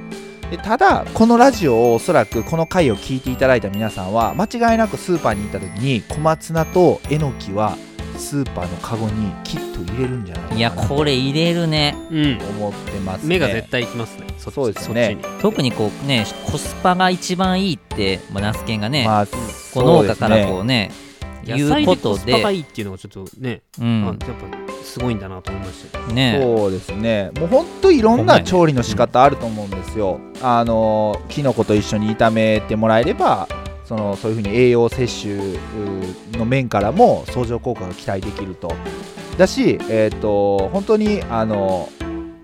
[0.51, 7.77] でただこのラジオをおそらくこの回を聞いていただいた皆さんは間違いなくスーパーに行った時に小松菜とえのきは
[8.21, 10.57] スーパーのカゴにきっと入れるんじゃないかな。
[10.57, 11.97] いやこれ入れるね。
[12.11, 12.39] うん。
[12.59, 13.29] 思ってますね。
[13.29, 14.27] 目が絶対いきますね。
[14.39, 15.19] そうですね。
[15.41, 21.11] 特にこうねコスパが一番いいって、まあ、ナスケンがね、まあこうそうです農家からこねうね。
[21.43, 22.57] 言う野菜ことでコスパがで。
[22.57, 24.25] いいっていうのがちょっとね、うあやっんぱ
[24.85, 26.07] すごいんだなと思いましたよ。
[26.09, 26.39] ね。
[26.43, 27.31] そうですね。
[27.39, 33.49] もうほんといろんな調理の仕方あると思うんですよ、あのきのこと一緒に炒めてもらえれば
[33.91, 38.73] そのそういうふうに栄養摂取うの面からも相乗効果が期待できると。
[39.37, 41.89] だしえっ、と本当にあの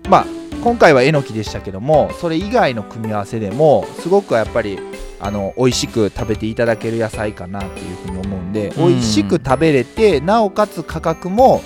[0.09, 0.25] まあ
[0.61, 4.77] 今回はえのきでしたけどもそれ以外の組み合わせでもすごくやっぱり
[5.21, 8.87] あの美味しく食べていただける野菜かなっていうふうに思うんで、うん。
[8.89, 11.61] 美味しく食べれてなおかつ価格も、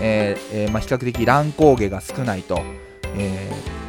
[0.00, 2.60] えーえーまあ、比較的乱高下が少ないと、
[3.16, 3.84] えー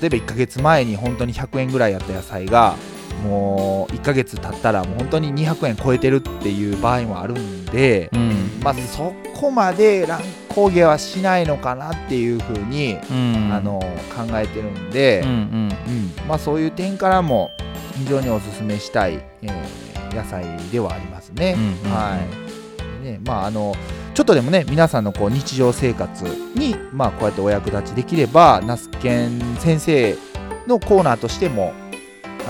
[0.00, 2.76] 例えば1ヶ月前に本当に100円ぐらいやった野菜が
[3.24, 8.60] もう1ヶ月経ったらもう本当に200円超えてるっていう場合もあるんで、うん。
[8.62, 13.50] まあ、そこまで乱高下はしないのかなっていうふうに、うん。
[13.52, 13.80] あの
[14.14, 15.34] 考えてるんで、うんうん。
[15.34, 16.28] うん。
[16.28, 17.50] まあ、そういう点からも
[17.96, 21.54] 非常におすすめしたい、えー野菜ではありますね。
[21.56, 21.92] うんうんうん。
[21.92, 23.04] はい。
[23.04, 23.74] ねまあ、あの
[24.12, 30.16] ちょっとでもね皆さんのこう日常生活に、まあ、こうやってお役立ちできれば那須研先生
[30.66, 31.72] のコーナーとしても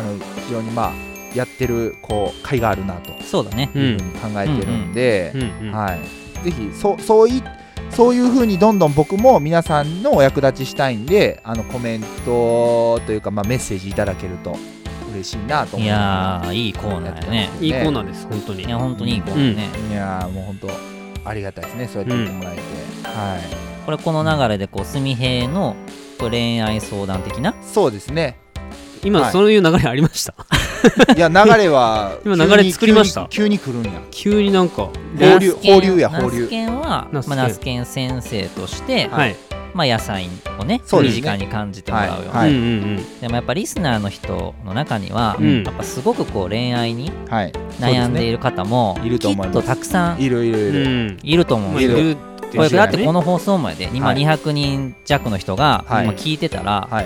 [0.00, 0.92] あの非常にまあ
[1.34, 3.12] やってるこう甲斐があるなと。
[3.22, 3.70] そうだね。
[3.74, 7.42] うんいうふうに考えてるんで、うんうんはい、ぜひそそうい
[7.90, 14.56] そういうふうにどんどん僕も皆さんのお役立ちしたいんであのコメントというか、まあ、メッセージいただけると
[15.12, 17.50] 嬉しいなと思いやーーいいコーナーやね。
[17.60, 18.64] いいコーナーです、本当に。
[18.64, 20.68] いや本当にいいコーナーね、いやーもう本当
[21.28, 22.62] ありがたいですねそうやって言ってもらえて、
[23.08, 23.40] はい。
[23.84, 25.74] これこの流れでこう純平の
[26.18, 27.54] 恋愛相談的な？
[27.62, 28.38] そうですね
[29.04, 29.32] 今、はい。
[29.32, 30.34] そういう流れありました？
[31.14, 33.26] いや流れは 今流れ作りました？
[33.30, 34.00] 急に急に来るんや。
[34.10, 34.88] 急になんか。
[35.18, 36.40] 放流放流や放流。
[36.40, 37.36] ナスケンはナスケン。
[37.36, 39.36] まあ、ナスケン先生として、はい、
[39.74, 40.28] まあ、野菜
[40.58, 45.62] をね身近に感じてもらうような、でもやっぱリスナーの人の中には、うん。
[45.64, 47.52] やっぱすごくこう恋愛にはい。
[47.80, 49.58] 悩んでいる方も、いると思います。
[49.58, 51.18] きっとたくさんいるいるうんいる、うん。
[51.22, 51.90] いると思うんですよ。
[51.92, 52.16] まあいる
[52.56, 54.16] これだってこの放送前で今はい。
[54.16, 56.04] 200人弱の人がはい。
[56.04, 57.02] 今聞いてたら、は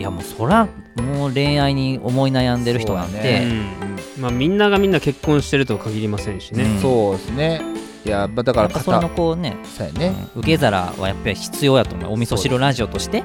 [0.00, 6.80] いい、やもうそらもう恋愛に思い悩んでる人なんて、うんまあみんながみんな結婚してるとは限りませんしね、うん。
[6.80, 7.62] そうですね。
[8.04, 12.12] いやまあだからやっぱそれの肩こうね、そうやね、うん受け皿はやっぱり必要やと思う。
[12.12, 13.22] お味噌汁ラジオとして。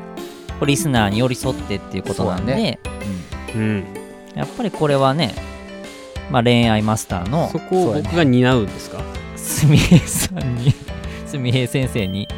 [0.65, 2.79] リスナーに寄り添ってっていうことなんで、そうだね。
[3.55, 3.83] うん、
[4.35, 5.35] やっぱりこれはね、
[6.31, 9.01] まあ、恋愛マスターのそこを僕が担うんですか、
[9.35, 10.73] すみへさんに
[11.25, 12.29] すみへ先生に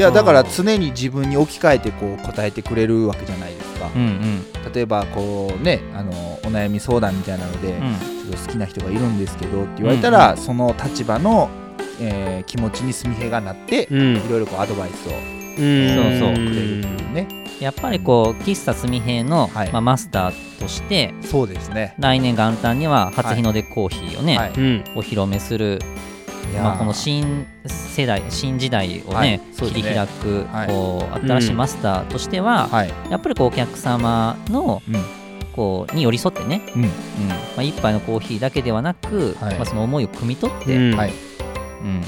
[0.00, 4.72] いやだから常に自分に置き換えてこう答えてくれるわけじゃないですか、うんうん。
[4.72, 7.96] 例えばこうねあのお悩み相談みたいなので、うん。
[8.30, 11.50] 好きな人がいるんですけどって言われたら、その立場の、
[12.00, 14.16] えー気持ちにすみへがなって、うん。
[14.16, 16.18] いろいろこうアドバイスをうん。
[16.18, 17.26] そうそうくれるっていうね、
[17.60, 19.72] やっぱりこう喫茶すみへの、はい。
[19.72, 21.94] まあ、マスターとしてそうですね。
[21.98, 24.52] 来年元旦には初日の出コーヒーをね、はい。
[24.56, 25.80] うんお披露目する、
[26.58, 30.68] まあ、この新世代新時代をね、はい切り開く、はい。
[30.68, 35.20] こう新しいマスターとしては、はい、やっぱりこうお客様のうん。
[35.52, 36.82] こうに寄り添ってね、うん。
[36.84, 36.88] うん。
[36.88, 39.56] まあ、一杯のコーヒーだけではなく、はい。
[39.56, 40.96] まあ、その思いを汲み取って、うん。
[40.96, 41.12] はい。
[41.82, 42.00] うん。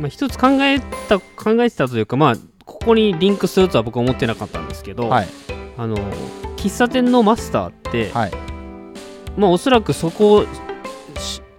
[0.00, 5.28] まあ、一つ考えた考えてたというかまあここにリンクするとは僕は思ってなかったんですけど、はい。
[5.76, 5.96] あの
[6.56, 8.32] 喫茶店のマスターって、はい。
[9.36, 10.46] まあおそらくそこし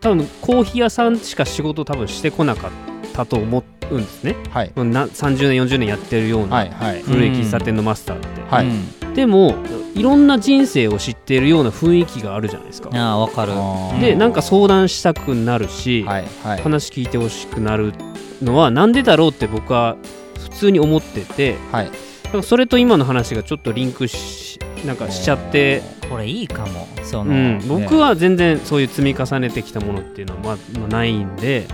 [0.01, 2.71] 多分コーヒー屋さんしか仕事多分してこなかっ
[3.13, 4.35] たと思うんですね。
[4.49, 4.71] はい。
[4.75, 7.01] まあな30年40年やってるようはないはい。
[7.01, 8.67] 古い喫茶店のマスターって、はい。
[8.67, 9.55] うんでも
[9.95, 12.89] いろんな人生を知っているような雰囲気があるじゃないですか。
[12.93, 13.51] ああわかる。
[13.99, 16.61] でなんか相談したくなるし、はいはい。
[16.61, 17.93] 話聞いてほしくなる
[18.41, 19.97] のはなんでだろうって僕は
[20.39, 21.57] 普通に思ってて。
[21.71, 21.85] はい。
[21.87, 21.91] だ
[22.31, 26.87] からそれと今の話がちょっとリンクしなんかしちゃって、これいいかも。
[27.03, 31.65] その、うん、僕は全然そういう積み重ねてきたものっていうのはまあ、まあ、ないんで、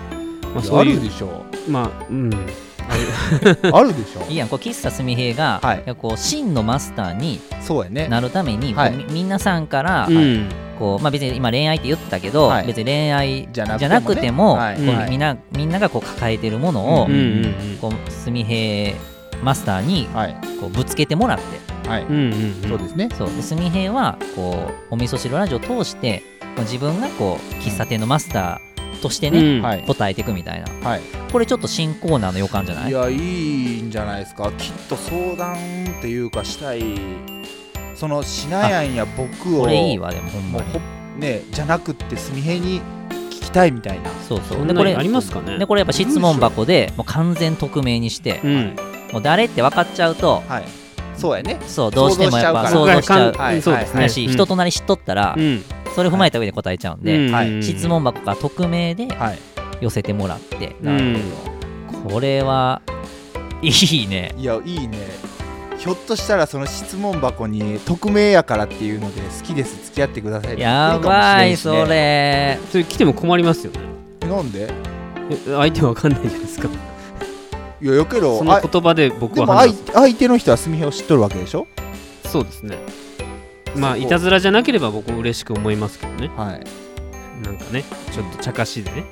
[0.53, 1.45] まあ、そういうあるでしょ。
[1.67, 2.31] まあうん。
[3.73, 4.25] あるでしょ。
[4.29, 5.95] いいやんこう喫茶すみへが、はい。
[5.95, 8.07] こう真のマスターにそうやね。
[8.07, 8.91] なるために、はい。
[8.91, 10.49] こうみ皆さんから、うん。
[10.79, 12.67] こうまあ、別に今恋愛って言ったけど、はい。
[12.67, 14.59] 別に恋愛じじゃゃなくても
[15.09, 18.95] みんなみんながこう抱えてるものを、うんうんこうすみへ
[19.43, 20.37] マスターにはい。
[20.59, 21.89] こうぶつけてもらって。
[21.89, 22.33] はい、うんうん
[22.63, 22.69] うん。
[22.69, 23.09] そうですね。
[23.17, 23.55] そうです。
[23.55, 26.23] みへはこうお味噌汁ラジオを通して
[26.59, 29.61] 自分がこう喫茶店のマスターとしてね、うん。
[29.61, 29.83] はい。
[29.85, 30.89] 答えていくみたいな。
[30.89, 31.01] はい。
[31.31, 32.89] これちょっと新コーナーの予感じゃない？
[32.89, 33.13] いやい
[33.79, 34.51] いんじゃないですか。
[34.57, 35.55] きっと相談
[35.99, 36.81] っていうかしたい。
[37.95, 40.65] そのしなやんや僕をこれいいわでもほんまに。
[40.65, 42.81] もうほねじゃなくってすみへに
[43.29, 44.09] 聞きたいみたいな。
[44.27, 45.57] そうそそうんでこれありますかね？
[45.59, 48.75] でこれやっぱ質問箱でもう完全匿名にして、うん
[49.15, 50.65] もう誰って分かっちゃうとはい。
[51.15, 51.57] そうやね。
[51.65, 54.01] そうどうしてもやっぱ想想像しちゃうそうですね。
[54.01, 54.33] だし、うん。
[54.33, 55.63] 人となり知っとったら、うん。
[55.95, 57.33] それ踏まえた上で答えちゃうんで、うん。
[57.33, 57.63] はい。
[57.63, 59.39] 質問箱から匿名ではい。
[59.79, 61.13] 寄せてもらって、うん。
[61.13, 61.25] なる
[62.03, 62.81] ほこれは
[63.61, 64.33] いいね。
[64.35, 64.97] どいやいいね。
[65.77, 69.85] ひょっとしたらその質問箱に匿名やからっていうので好きです。
[69.85, 72.59] 付き合ってくださいってやばいそれ。
[72.69, 73.79] それ来ても困りますよね。
[74.19, 74.67] えなんで？
[75.31, 76.67] え相手わかんないじゃないですか
[77.85, 81.67] いやよけどそのあ言葉で僕でもは判断相相手の人はすみへを知っとるわけでしょ？
[82.23, 82.79] そうですね。
[83.75, 86.31] まあいたずらじゃなければ僕も嬉しく思いますけどね。
[86.35, 86.63] はい、
[87.45, 89.03] なんかねちょっと茶化しでね。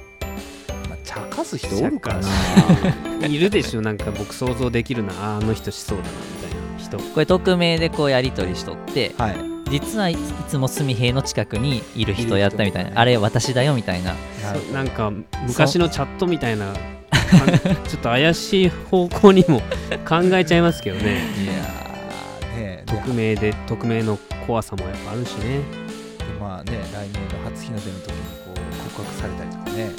[0.89, 2.27] まあ、茶化す人おるかな。
[3.27, 5.13] いるでしょなんか僕想像できるな。
[5.19, 7.13] あーあの人しそうだなみたいな人。
[7.13, 9.35] これ匿名でこうやり取りしとってはい。
[9.69, 10.17] 実はいい
[10.47, 12.95] つもすみへいの近くにいる人やったみたいな、いる人。
[12.95, 14.15] ねあれ私だよみたいな。
[14.41, 15.11] そうなんか
[15.47, 16.79] 昔のチャットみたいなか
[17.87, 19.61] ちょっと怪しい方向にも
[20.07, 21.11] 考えちゃいますけどね。
[21.43, 25.43] いやーね匿名で匿名の怖さもやっぱあるしね。
[25.43, 25.61] で
[26.39, 28.57] まあね来年の初日の出の時にこう
[28.95, 29.91] 告白されたりとかね、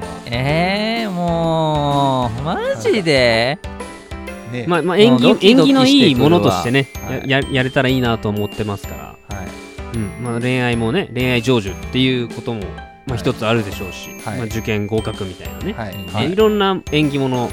[0.00, 3.58] まえー、もうマジで？
[3.62, 4.64] あ、ね。
[4.68, 7.28] まあ、まあ、縁起縁キドキ起のいいものとしてねはい。
[7.28, 9.46] やややれたらいいなと思ってますから、はい。
[9.96, 10.10] うん。
[10.24, 12.62] まあ、恋愛もね恋愛成就っていうことも、
[13.06, 13.18] まあ、はい。
[13.18, 14.38] 一つあるでしょうし、はい。
[14.38, 16.32] まあ、受験合格みたいなね、はい。
[16.32, 16.36] い。
[16.36, 17.48] ろんな縁起物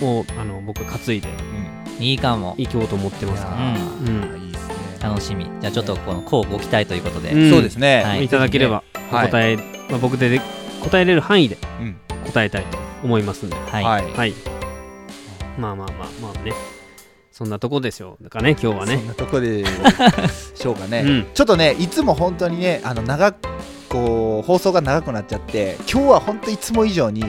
[0.00, 0.08] うん。
[0.08, 2.02] をあの僕担いでうん。
[2.02, 2.54] いいかも。
[2.58, 4.22] いこうと思ってますから、うん。
[4.40, 4.74] ーいいですね。
[5.02, 5.44] 楽しみ。
[5.60, 7.50] じゃあちょっとこのこうご期待ということで、うん。
[7.50, 8.24] そうですね、はい。
[8.24, 8.82] いただければ
[9.12, 9.30] おはい。
[9.30, 9.56] 答え、
[9.90, 10.40] まあ、僕で
[10.82, 11.96] 答えれる範囲でうん。
[12.26, 13.56] 答えたいと思いますんで。
[13.56, 14.12] はい、はい。
[14.12, 14.34] はい。
[15.58, 16.52] まあまあまあまあね。
[17.30, 18.96] そんなとこでしょうかね今日はね。
[18.96, 19.64] そんなとこで
[20.54, 21.26] しょうかね、 うん。
[21.34, 23.48] ちょっとねいつも本当にねあの長く
[23.94, 27.22] こう放送が長くなっちゃって今日は本当いつも以上に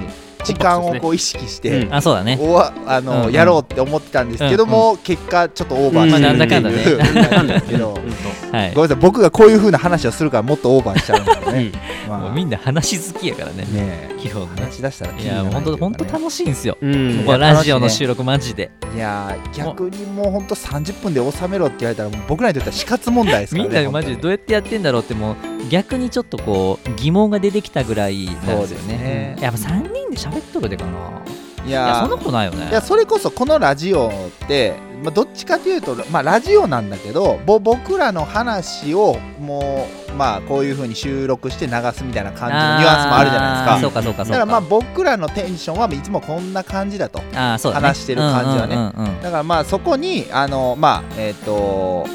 [0.46, 1.94] 時間をこう意識して、うん。
[1.94, 2.38] あそうだね。
[2.40, 6.30] おわあの、やろうって思ってたんですけども、結果ちょっとオーバーしてる。
[6.30, 7.32] うんまあなんだかんだね。
[7.32, 7.48] なん。
[7.48, 8.56] ですけどうん。
[8.56, 8.74] はい。
[8.74, 11.72] ごめんなさい僕がこういう風な話をするからもっとオーバーしちゃうんだよね、
[12.08, 12.34] まあ。
[12.34, 13.64] みんな話好きやからね。
[13.64, 14.16] ねえ。
[14.20, 14.64] 基本ね。
[14.64, 17.26] 話し出したらいや本当本当い楽しいんですよ、うん。
[17.26, 18.72] ラジオの収録マジで。
[18.96, 24.16] やー逆にもう本当30分で収めろって言われたら僕らにとっては死活問題ですからねみんなマジで。
[24.16, 25.36] どうやってやってんだろうってもう
[25.70, 28.98] 逆にちょっとこう疑問が出てきたぐらいなんですよね。
[28.98, 29.38] ね。
[29.42, 31.22] やっぱ3人で喋っとるでかな。
[31.66, 32.70] いやそんなことないよね。
[32.70, 43.80] いやそれこそこのラジオって、まあ、どっちかというと、まあ、ラジオなんだけどぼ僕らの話をもうまあこういう風に収録して流すみたいな感じのニュアンスもあるじゃないですか。
[43.82, 44.40] そうかそうかそうか。
[44.40, 47.88] だからまあ僕らのテンションはいつもこんな感じだとあーそうだね。
[47.88, 48.76] 話してる感じはね。
[49.24, 52.06] だからまあそこにあのまあえっ、と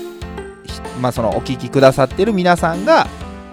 [0.65, 3.09] ひまあそのお聞きくださってる皆さんが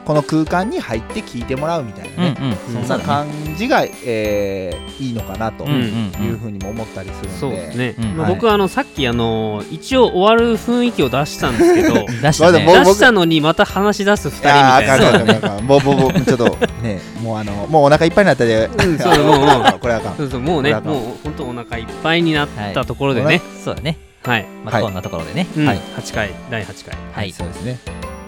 [0.08, 2.86] この空間に入って聞いてもらうみたいなね、うんうん。
[2.86, 3.28] そんな感
[3.58, 5.80] じが、えーいいのかなとうんうん
[6.26, 8.18] いううんふうにも思ったりするんで、そうですね、うん。
[8.18, 8.36] まあ、はい。
[8.36, 11.94] 僕はあのさっきあの一応終わる雰囲気を出したんですけど
[12.24, 12.66] 出したね。
[12.66, 19.80] まだもう出したのにまた話し出す2人みたいなあかんあかんあかんもうもうもうちょっとねもうあのもうお腹いっぱいになったで、うんそうもうもう。
[19.80, 20.16] これあかん。
[20.16, 20.84] そうそうもうねもう
[21.26, 23.42] 本当お腹いっぱいになったところでね。
[23.62, 23.98] そうだね。
[24.24, 24.48] はい、はい。
[24.64, 25.48] まあこんなところでね。
[25.58, 25.66] うん。
[25.68, 25.80] はい。
[25.98, 27.80] 8回第8回はいそうですね。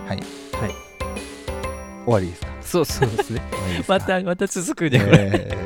[0.08, 0.39] はいはい
[2.06, 2.48] 終わりですか？
[2.62, 3.42] そうそうですね。
[3.88, 5.58] またまた続くねこれえ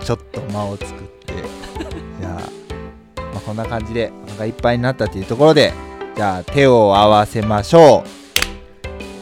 [0.00, 1.34] ーちょっと間を作って。
[2.20, 2.32] じゃあ、
[3.22, 5.72] まあ、こんな感じでお腹いっぱいになったというところで
[6.16, 8.04] じゃあ手を合わせましょ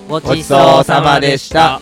[0.06, 0.10] う。
[0.10, 1.80] ごちそうさまでした